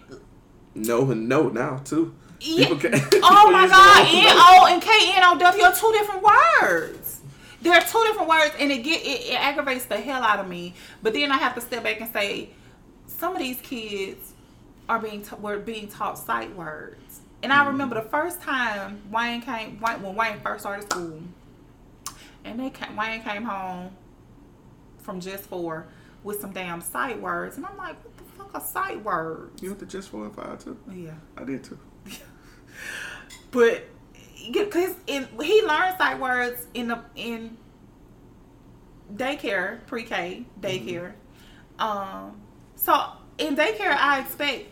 No 0.76 1.10
and 1.12 1.28
no 1.30 1.48
now 1.50 1.78
too. 1.84 2.14
Yeah. 2.42 2.76
Can- 2.76 2.94
Oh 3.24 3.50
my 3.52 3.68
God! 3.68 4.08
N. 4.12 4.36
O 4.38 4.68
and 4.70 4.82
K 4.82 4.90
N 5.16 5.24
O 5.24 5.38
W 5.40 5.64
are 5.64 5.74
two 5.74 5.92
different 5.94 6.24
words. 6.24 7.01
There 7.62 7.74
are 7.74 7.82
two 7.82 8.04
different 8.08 8.28
words, 8.28 8.56
and 8.60 8.72
it 8.72 8.84
get 8.84 9.02
it, 9.02 9.32
it 9.32 9.40
aggravates 9.40 9.86
the 9.86 9.98
hell 9.98 10.24
out 10.24 10.40
of 10.40 10.48
me. 10.48 10.74
But 11.02 11.14
then 11.14 11.32
I 11.32 11.38
have 11.38 11.56
to 11.56 11.62
step 11.62 11.84
back 11.84 12.02
and 12.02 12.12
say, 12.12 12.50
some 13.08 13.34
of 13.36 13.40
these 13.40 13.60
kids 13.62 14.34
are 14.90 15.00
being 15.00 15.22
ta- 15.22 15.38
were 15.38 15.58
being 15.60 15.88
taught 15.88 16.18
sight 16.18 16.56
words. 16.56 17.22
And 17.44 17.54
I 17.54 17.58
mm-hmm. 17.58 17.68
remember 17.70 17.96
the 17.96 18.10
first 18.10 18.42
time 18.42 19.02
Wayne 19.12 19.42
came 19.42 19.80
Wayne, 19.80 20.02
when 20.02 20.16
Wayne 20.16 20.40
first 20.42 20.62
started 20.62 20.92
school, 20.92 21.22
and 22.44 22.60
they 22.60 22.70
came, 22.70 22.96
Wayne 22.96 23.22
came 23.22 23.44
home 23.44 23.92
from 25.00 25.20
just 25.20 25.44
four 25.44 25.88
with 26.24 26.40
some 26.40 26.52
damn 26.52 26.82
sight 26.82 27.20
words, 27.20 27.58
and 27.58 27.66
I'm 27.66 27.78
like, 27.78 27.96
what 28.04 28.18
the 28.18 28.24
fuck 28.24 28.56
are 28.56 28.62
sight 28.62 29.04
words? 29.04 29.62
You 29.62 29.70
went 29.70 29.80
to 29.80 29.86
just 29.86 30.10
four 30.10 30.26
and 30.26 30.36
five 30.36 30.64
too. 30.64 30.78
Yeah. 30.92 31.14
I 31.38 31.44
did 31.44 31.64
too. 31.64 31.78
But 33.52 33.86
because 34.52 34.96
he 35.08 35.62
learned 35.64 35.98
sight 35.98 36.20
words 36.20 36.68
in 36.74 36.88
the 36.88 37.00
in 37.16 37.58
daycare, 39.14 39.86
pre-K 39.88 40.46
daycare. 40.60 41.14
Um, 41.80 42.40
so 42.76 43.04
in 43.38 43.56
daycare, 43.56 43.96
I 43.96 44.22
expect 44.22 44.66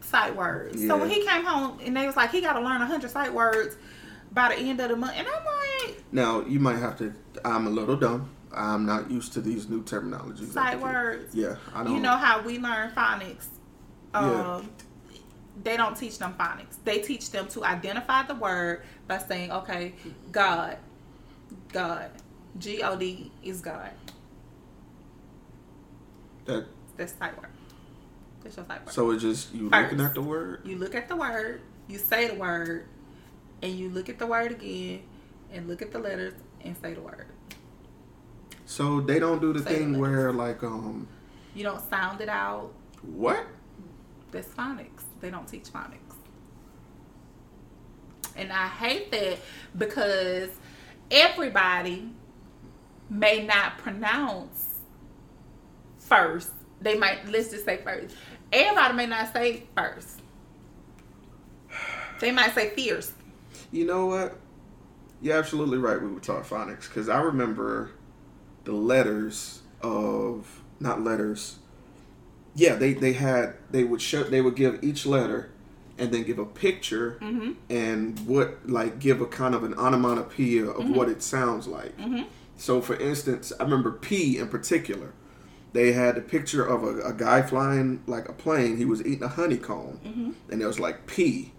sight 0.00 0.34
words. 0.36 0.86
So 0.86 0.96
when 0.96 1.10
he 1.10 1.24
came 1.24 1.44
home 1.44 1.78
and 1.84 1.96
they 1.96 2.06
was 2.06 2.16
like, 2.16 2.30
he 2.30 2.40
got 2.40 2.54
to 2.54 2.60
learn 2.60 2.80
hundred 2.80 3.10
sight 3.10 3.32
words 3.32 3.76
by 4.32 4.48
the 4.48 4.56
end 4.56 4.80
of 4.80 4.90
the 4.90 4.96
month, 4.96 5.14
and 5.16 5.26
I'm 5.26 5.44
like, 5.44 6.02
Now 6.12 6.40
you 6.44 6.58
might 6.58 6.78
have 6.78 6.98
to. 6.98 7.14
I'm 7.44 7.66
a 7.66 7.70
little 7.70 7.96
dumb. 7.96 8.30
I'm 8.52 8.86
not 8.86 9.10
used 9.10 9.32
to 9.34 9.40
these 9.40 9.68
new 9.68 9.82
terminologies. 9.82 10.52
sight 10.52 10.80
words. 10.80 11.34
Yeah, 11.34 11.56
I 11.74 11.84
don't. 11.84 11.94
You 11.94 12.00
know 12.00 12.16
how 12.16 12.40
we 12.42 12.58
learn 12.58 12.90
phonics. 12.92 13.46
Um, 14.12 14.30
Yeah. 14.30 14.60
They 15.62 15.76
don't 15.76 15.96
teach 15.96 16.18
them 16.18 16.34
phonics. 16.38 16.76
They 16.84 16.98
teach 17.00 17.30
them 17.30 17.46
to 17.48 17.64
identify 17.64 18.24
the 18.24 18.34
word 18.34 18.82
by 19.06 19.18
saying, 19.18 19.52
okay, 19.52 19.94
God, 20.32 20.78
God, 21.72 22.10
G 22.58 22.82
O 22.82 22.96
D 22.96 23.30
is 23.42 23.60
God. 23.60 23.90
that. 26.46 26.66
That's 26.96 27.12
sight 27.14 27.36
word. 27.40 27.50
That's 28.42 28.56
your 28.56 28.66
sight 28.66 28.84
word. 28.84 28.92
So 28.92 29.10
it's 29.10 29.22
just 29.22 29.54
you 29.54 29.70
First. 29.70 29.92
looking 29.92 30.04
at 30.04 30.14
the 30.14 30.22
word. 30.22 30.60
you 30.64 30.76
look 30.76 30.94
at 30.94 31.08
the 31.08 31.16
word, 31.16 31.60
you 31.88 31.98
say 31.98 32.28
the 32.28 32.34
word, 32.34 32.86
and 33.62 33.72
you 33.72 33.88
look 33.90 34.08
at 34.08 34.18
the 34.18 34.26
word 34.26 34.52
again, 34.52 35.02
and 35.52 35.66
look 35.68 35.82
at 35.82 35.92
the 35.92 35.98
letters 35.98 36.34
and 36.60 36.76
say 36.76 36.94
the 36.94 37.00
word. 37.00 37.26
So 38.66 39.00
they 39.00 39.18
don't 39.18 39.40
do 39.40 39.52
the 39.52 39.62
Say 39.62 39.76
thing 39.78 39.92
the 39.92 39.98
where 39.98 40.32
like 40.32 40.62
um 40.62 41.06
You 41.54 41.62
don't 41.64 41.80
sound 41.90 42.20
it 42.20 42.28
out. 42.28 42.72
what? 43.02 43.46
That's 44.34 44.48
phonics. 44.48 45.04
They 45.20 45.30
don't 45.30 45.46
teach 45.46 45.72
phonics. 45.72 46.16
And 48.36 48.52
I 48.52 48.66
hate 48.66 49.12
that 49.12 49.38
because 49.78 50.50
everybody 51.08 52.10
may 53.08 53.46
not 53.46 53.78
pronounce 53.78 54.80
first. 55.98 56.50
They 56.80 56.98
might, 56.98 57.28
let's 57.30 57.50
just 57.50 57.64
say 57.64 57.76
first. 57.82 58.16
Everybody 58.52 58.94
may 58.94 59.06
not 59.06 59.32
say 59.32 59.62
first. 59.76 60.20
They 62.18 62.32
might 62.32 62.54
say 62.54 62.70
fierce. 62.70 63.12
You 63.70 63.86
know 63.86 64.06
what? 64.06 64.36
You're 65.22 65.36
absolutely 65.36 65.78
right. 65.78 66.00
We 66.00 66.08
were 66.08 66.20
taught 66.20 66.42
phonics 66.42 66.88
because 66.88 67.08
I 67.08 67.20
remember 67.20 67.92
the 68.64 68.72
letters 68.72 69.62
of 69.80 70.62
not 70.80 71.02
letters. 71.02 71.58
Yeah, 72.54 72.74
they 72.76 72.92
they 72.94 73.12
had 73.14 73.54
they 73.70 73.84
would 73.84 74.00
show 74.00 74.22
they 74.24 74.40
would 74.40 74.56
give 74.56 74.82
each 74.82 75.06
letter 75.06 75.50
and 75.98 76.10
then 76.12 76.22
give 76.24 76.38
a 76.38 76.44
picture 76.46 77.18
Mm-hmm. 77.20 77.52
and 77.70 78.18
what 78.26 78.68
like 78.68 78.98
give 78.98 79.20
a 79.20 79.26
kind 79.26 79.54
of 79.54 79.62
an 79.64 79.74
onomatopoeia 79.74 80.66
of 80.66 80.90
what 80.90 81.08
it 81.08 81.22
sounds 81.22 81.66
like. 81.66 81.96
Mm-hmm. 81.98 82.22
So, 82.56 82.80
for 82.80 82.96
instance, 82.96 83.52
I 83.58 83.64
remember 83.64 83.90
P 83.92 84.38
in 84.38 84.48
particular. 84.48 85.12
They 85.72 85.90
had 85.92 86.16
a 86.16 86.20
picture 86.20 86.64
of 86.64 86.84
a, 86.84 87.00
a 87.00 87.12
guy 87.12 87.42
flying 87.42 88.02
like 88.06 88.28
a 88.28 88.32
plane. 88.32 88.76
He 88.76 88.84
was 88.84 89.00
eating 89.04 89.24
a 89.24 89.28
honeycomb, 89.28 89.98
Mm-hmm. 90.04 90.30
and 90.52 90.62
it 90.62 90.66
was 90.66 90.78
like 90.78 91.06
P, 91.08 91.52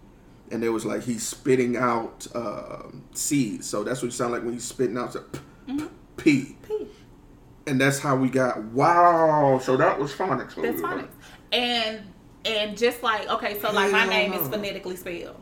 and 0.52 0.64
it 0.64 0.70
was 0.70 0.86
like 0.86 1.04
he's 1.04 1.28
spitting 1.28 1.76
out 1.76 2.26
uh, 2.34 2.84
seeds. 3.14 3.68
So 3.68 3.84
that's 3.84 4.02
what 4.02 4.08
it 4.10 4.14
sound 4.14 4.32
like 4.32 4.44
when 4.44 4.54
he's 4.54 4.64
spitting 4.64 4.98
out. 4.98 5.12
So 5.14 5.22
p, 5.22 5.40
Mm-hmm. 5.74 5.86
p, 6.18 6.56
P. 6.65 6.65
and 7.68 7.80
that's 7.80 8.00
how 8.00 8.16
we 8.16 8.30
got. 8.30 8.62
Wow! 8.66 9.60
So 9.64 9.78
that 9.78 10.00
was 10.00 10.12
phonics. 10.14 10.56
That's 10.62 10.82
phonics. 10.82 11.08
And 11.52 12.02
and 12.46 12.78
just 12.78 13.02
like 13.04 13.28
okay, 13.30 13.60
so 13.60 13.72
like 13.72 13.92
my 13.92 14.06
name 14.06 14.32
no. 14.32 14.42
is 14.42 14.48
phonetically 14.48 14.96
spelled. 14.96 15.42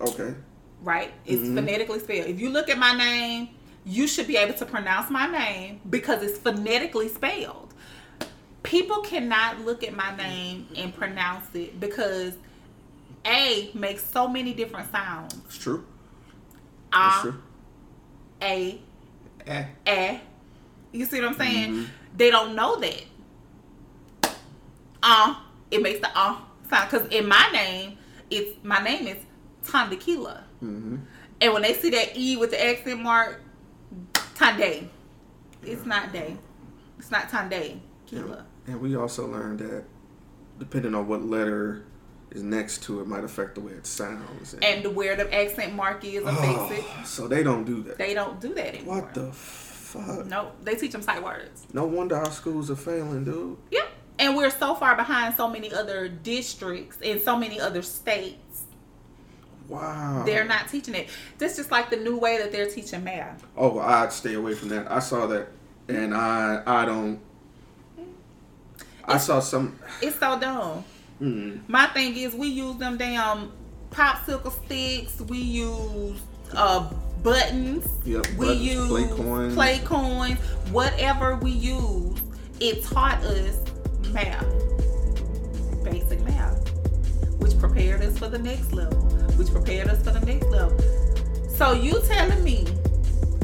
Okay. 0.00 0.34
right? 0.82 1.10
It's 1.24 1.42
Mhm. 1.42 1.54
phonetically 1.54 1.98
spelled. 2.00 2.26
If 2.26 2.38
you 2.38 2.50
look 2.50 2.68
at 2.68 2.78
my 2.78 2.94
name, 2.96 3.48
you 3.84 4.06
should 4.06 4.26
be 4.26 4.36
able 4.36 4.54
to 4.54 4.66
pronounce 4.66 5.10
my 5.10 5.26
name 5.26 5.80
because 5.88 6.22
it's 6.22 6.38
phonetically 6.38 7.08
spelled. 7.08 7.72
People 8.62 8.98
cannot 9.00 9.64
look 9.64 9.82
at 9.82 9.94
my 9.96 10.14
name 10.16 10.68
and 10.76 10.94
pronounce 10.94 11.46
it 11.54 11.80
because 11.80 12.34
A 13.24 13.70
makes 13.74 14.04
so 14.04 14.28
many 14.28 14.52
different 14.52 14.92
sounds. 14.92 15.34
It's 15.46 15.58
true. 15.58 15.84
It's 16.92 17.16
A, 17.18 17.20
true. 17.22 17.42
A, 18.42 18.80
Eh. 19.46 19.64
eh. 19.86 20.18
You 20.96 21.04
see 21.06 21.20
what 21.20 21.30
I'm 21.30 21.38
saying? 21.38 21.72
Mhm. 21.72 21.86
They 22.16 22.30
don't 22.30 22.54
know 22.54 22.76
that. 22.80 23.02
Uh, 25.02 25.34
it 25.70 25.82
makes 25.82 26.00
the 26.00 26.08
uh 26.18 26.36
sound 26.70 26.90
because 26.90 27.06
in 27.08 27.28
my 27.28 27.48
name, 27.52 27.98
it's 28.30 28.56
my 28.64 28.82
name 28.82 29.06
is 29.06 29.18
Tandakila. 29.64 30.42
Mm-hmm. 30.62 30.96
And 31.40 31.52
when 31.52 31.62
they 31.62 31.74
see 31.74 31.90
that 31.90 32.16
E 32.16 32.36
with 32.36 32.50
the 32.50 32.64
accent 32.66 33.00
mark, 33.02 33.42
Tande. 34.34 34.88
It's 35.62 35.84
not 35.84 36.12
day. 36.12 36.36
It's 36.98 37.10
not 37.10 37.28
Tande. 37.28 37.80
Kila. 38.06 38.46
And 38.66 38.80
we 38.80 38.96
also 38.96 39.26
learned 39.26 39.58
that 39.60 39.84
depending 40.58 40.94
on 40.94 41.06
what 41.06 41.22
letter 41.22 41.84
is 42.30 42.42
next 42.42 42.82
to 42.84 43.00
it 43.00 43.06
might 43.06 43.24
affect 43.24 43.54
the 43.54 43.60
way 43.60 43.72
it 43.72 43.86
sounds. 43.86 44.54
And 44.62 44.94
where 44.94 45.16
the 45.16 45.32
accent 45.32 45.74
mark 45.74 46.04
is 46.04 46.24
affects 46.24 46.72
it. 46.78 46.84
Oh, 46.86 47.02
so 47.04 47.28
they 47.28 47.42
don't 47.42 47.64
do 47.64 47.82
that. 47.84 47.98
They 47.98 48.14
don't 48.14 48.40
do 48.40 48.54
that 48.54 48.74
anymore. 48.74 49.02
What 49.02 49.14
the 49.14 49.32
fuck? 50.02 50.26
No, 50.26 50.52
they 50.62 50.74
teach 50.74 50.92
them 50.92 51.02
sight 51.02 51.22
words. 51.22 51.66
No 51.72 51.84
wonder 51.86 52.16
our 52.16 52.30
schools 52.30 52.70
are 52.70 52.76
failing, 52.76 53.24
dude. 53.24 53.56
Yep. 53.70 53.88
And 54.18 54.36
we're 54.36 54.50
so 54.50 54.74
far 54.74 54.96
behind 54.96 55.36
so 55.36 55.48
many 55.48 55.72
other 55.72 56.08
districts 56.08 56.98
in 57.02 57.20
so 57.20 57.36
many 57.36 57.60
other 57.60 57.82
states. 57.82 58.62
Wow. 59.68 60.22
They're 60.24 60.44
not 60.44 60.68
teaching 60.68 60.94
it. 60.94 61.08
This 61.38 61.56
just 61.56 61.70
like 61.70 61.90
the 61.90 61.96
new 61.96 62.16
way 62.18 62.38
that 62.38 62.52
they're 62.52 62.70
teaching 62.70 63.04
math. 63.04 63.44
Oh, 63.56 63.78
I'd 63.78 64.12
stay 64.12 64.34
away 64.34 64.54
from 64.54 64.68
that. 64.68 64.90
I 64.90 65.00
saw 65.00 65.26
that, 65.26 65.48
and 65.88 66.14
I 66.14 66.62
I 66.66 66.84
don't. 66.84 67.20
I 69.04 69.18
saw 69.18 69.40
some. 69.40 69.78
It's 70.00 70.18
so 70.18 70.38
dumb. 70.38 70.84
Mm, 71.20 71.60
My 71.68 71.86
thing 71.88 72.16
is, 72.16 72.34
we 72.34 72.48
use 72.48 72.76
them 72.76 72.96
damn 72.96 73.52
popsicle 73.90 74.52
sticks. 74.64 75.20
We 75.20 75.38
use 75.38 76.20
uh 76.54 76.88
buttons. 77.22 77.86
Yep, 78.04 78.26
we 78.38 78.46
buttons, 78.46 78.62
use 78.62 78.88
play 78.88 79.08
coins. 79.08 79.54
play 79.54 79.78
coins. 79.80 80.38
Whatever 80.70 81.36
we 81.36 81.50
use, 81.50 82.18
it 82.60 82.82
taught 82.84 83.22
us 83.24 83.58
math, 84.12 84.46
basic 85.84 86.20
math, 86.22 86.68
which 87.38 87.58
prepared 87.58 88.02
us 88.02 88.18
for 88.18 88.28
the 88.28 88.38
next 88.38 88.72
level, 88.72 89.00
which 89.36 89.48
prepared 89.50 89.88
us 89.88 90.02
for 90.02 90.10
the 90.10 90.24
next 90.24 90.46
level. 90.46 90.78
So 91.50 91.72
you 91.72 92.00
telling 92.06 92.42
me 92.44 92.66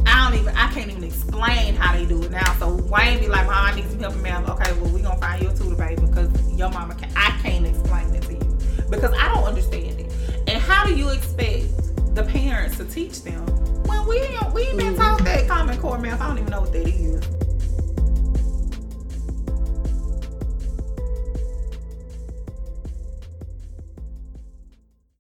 I 0.07 0.31
don't 0.31 0.41
even 0.41 0.55
I 0.57 0.71
can't 0.73 0.91
even 0.91 1.05
explain 1.05 1.75
how 1.75 1.93
they 1.93 2.05
do 2.05 2.23
it 2.23 2.31
now. 2.31 2.55
So 2.59 2.75
Wayne 2.75 3.21
be 3.21 3.29
like, 3.29 3.47
Mom, 3.47 3.55
I 3.55 3.75
need 3.75 3.89
some 3.89 4.01
help 4.01 4.17
me 4.17 4.31
out. 4.31 4.49
Okay, 4.49 4.73
well 4.81 4.91
we 4.91 5.01
gonna 5.01 5.19
find 5.21 5.43
you 5.43 5.49
a 5.49 5.55
tutor 5.55 5.77
baby 5.77 6.07
because 6.07 6.31
your 6.53 6.71
mama 6.71 6.95
can 6.95 7.11
I 7.17 7.31
can't 7.43 7.67
explain 7.67 8.15
it 8.15 8.23
to 8.23 8.35
you. 8.35 8.59
Because 8.91 9.13
I 9.19 9.33
don't 9.35 9.45
understand 9.45 10.01
it. 10.01 10.13
And 10.49 10.61
how 10.61 10.85
do 10.85 10.95
you 10.95 11.09
expect 11.11 12.15
the 12.15 12.25
parents 12.25 12.77
to 12.77 12.85
teach 12.85 13.23
them 13.23 13.47
when 13.93 14.09
we 14.09 14.19
we 14.55 14.63
ain't 14.69 14.79
been 14.79 14.97
taught 14.97 15.23
that 15.25 15.47
common 15.49 15.79
core 15.79 15.99
math? 15.99 16.21
I 16.21 16.29
don't 16.29 16.39
even 16.39 16.51
know 16.51 16.61
what 16.63 16.73
that 16.73 16.87
is. 16.89 17.42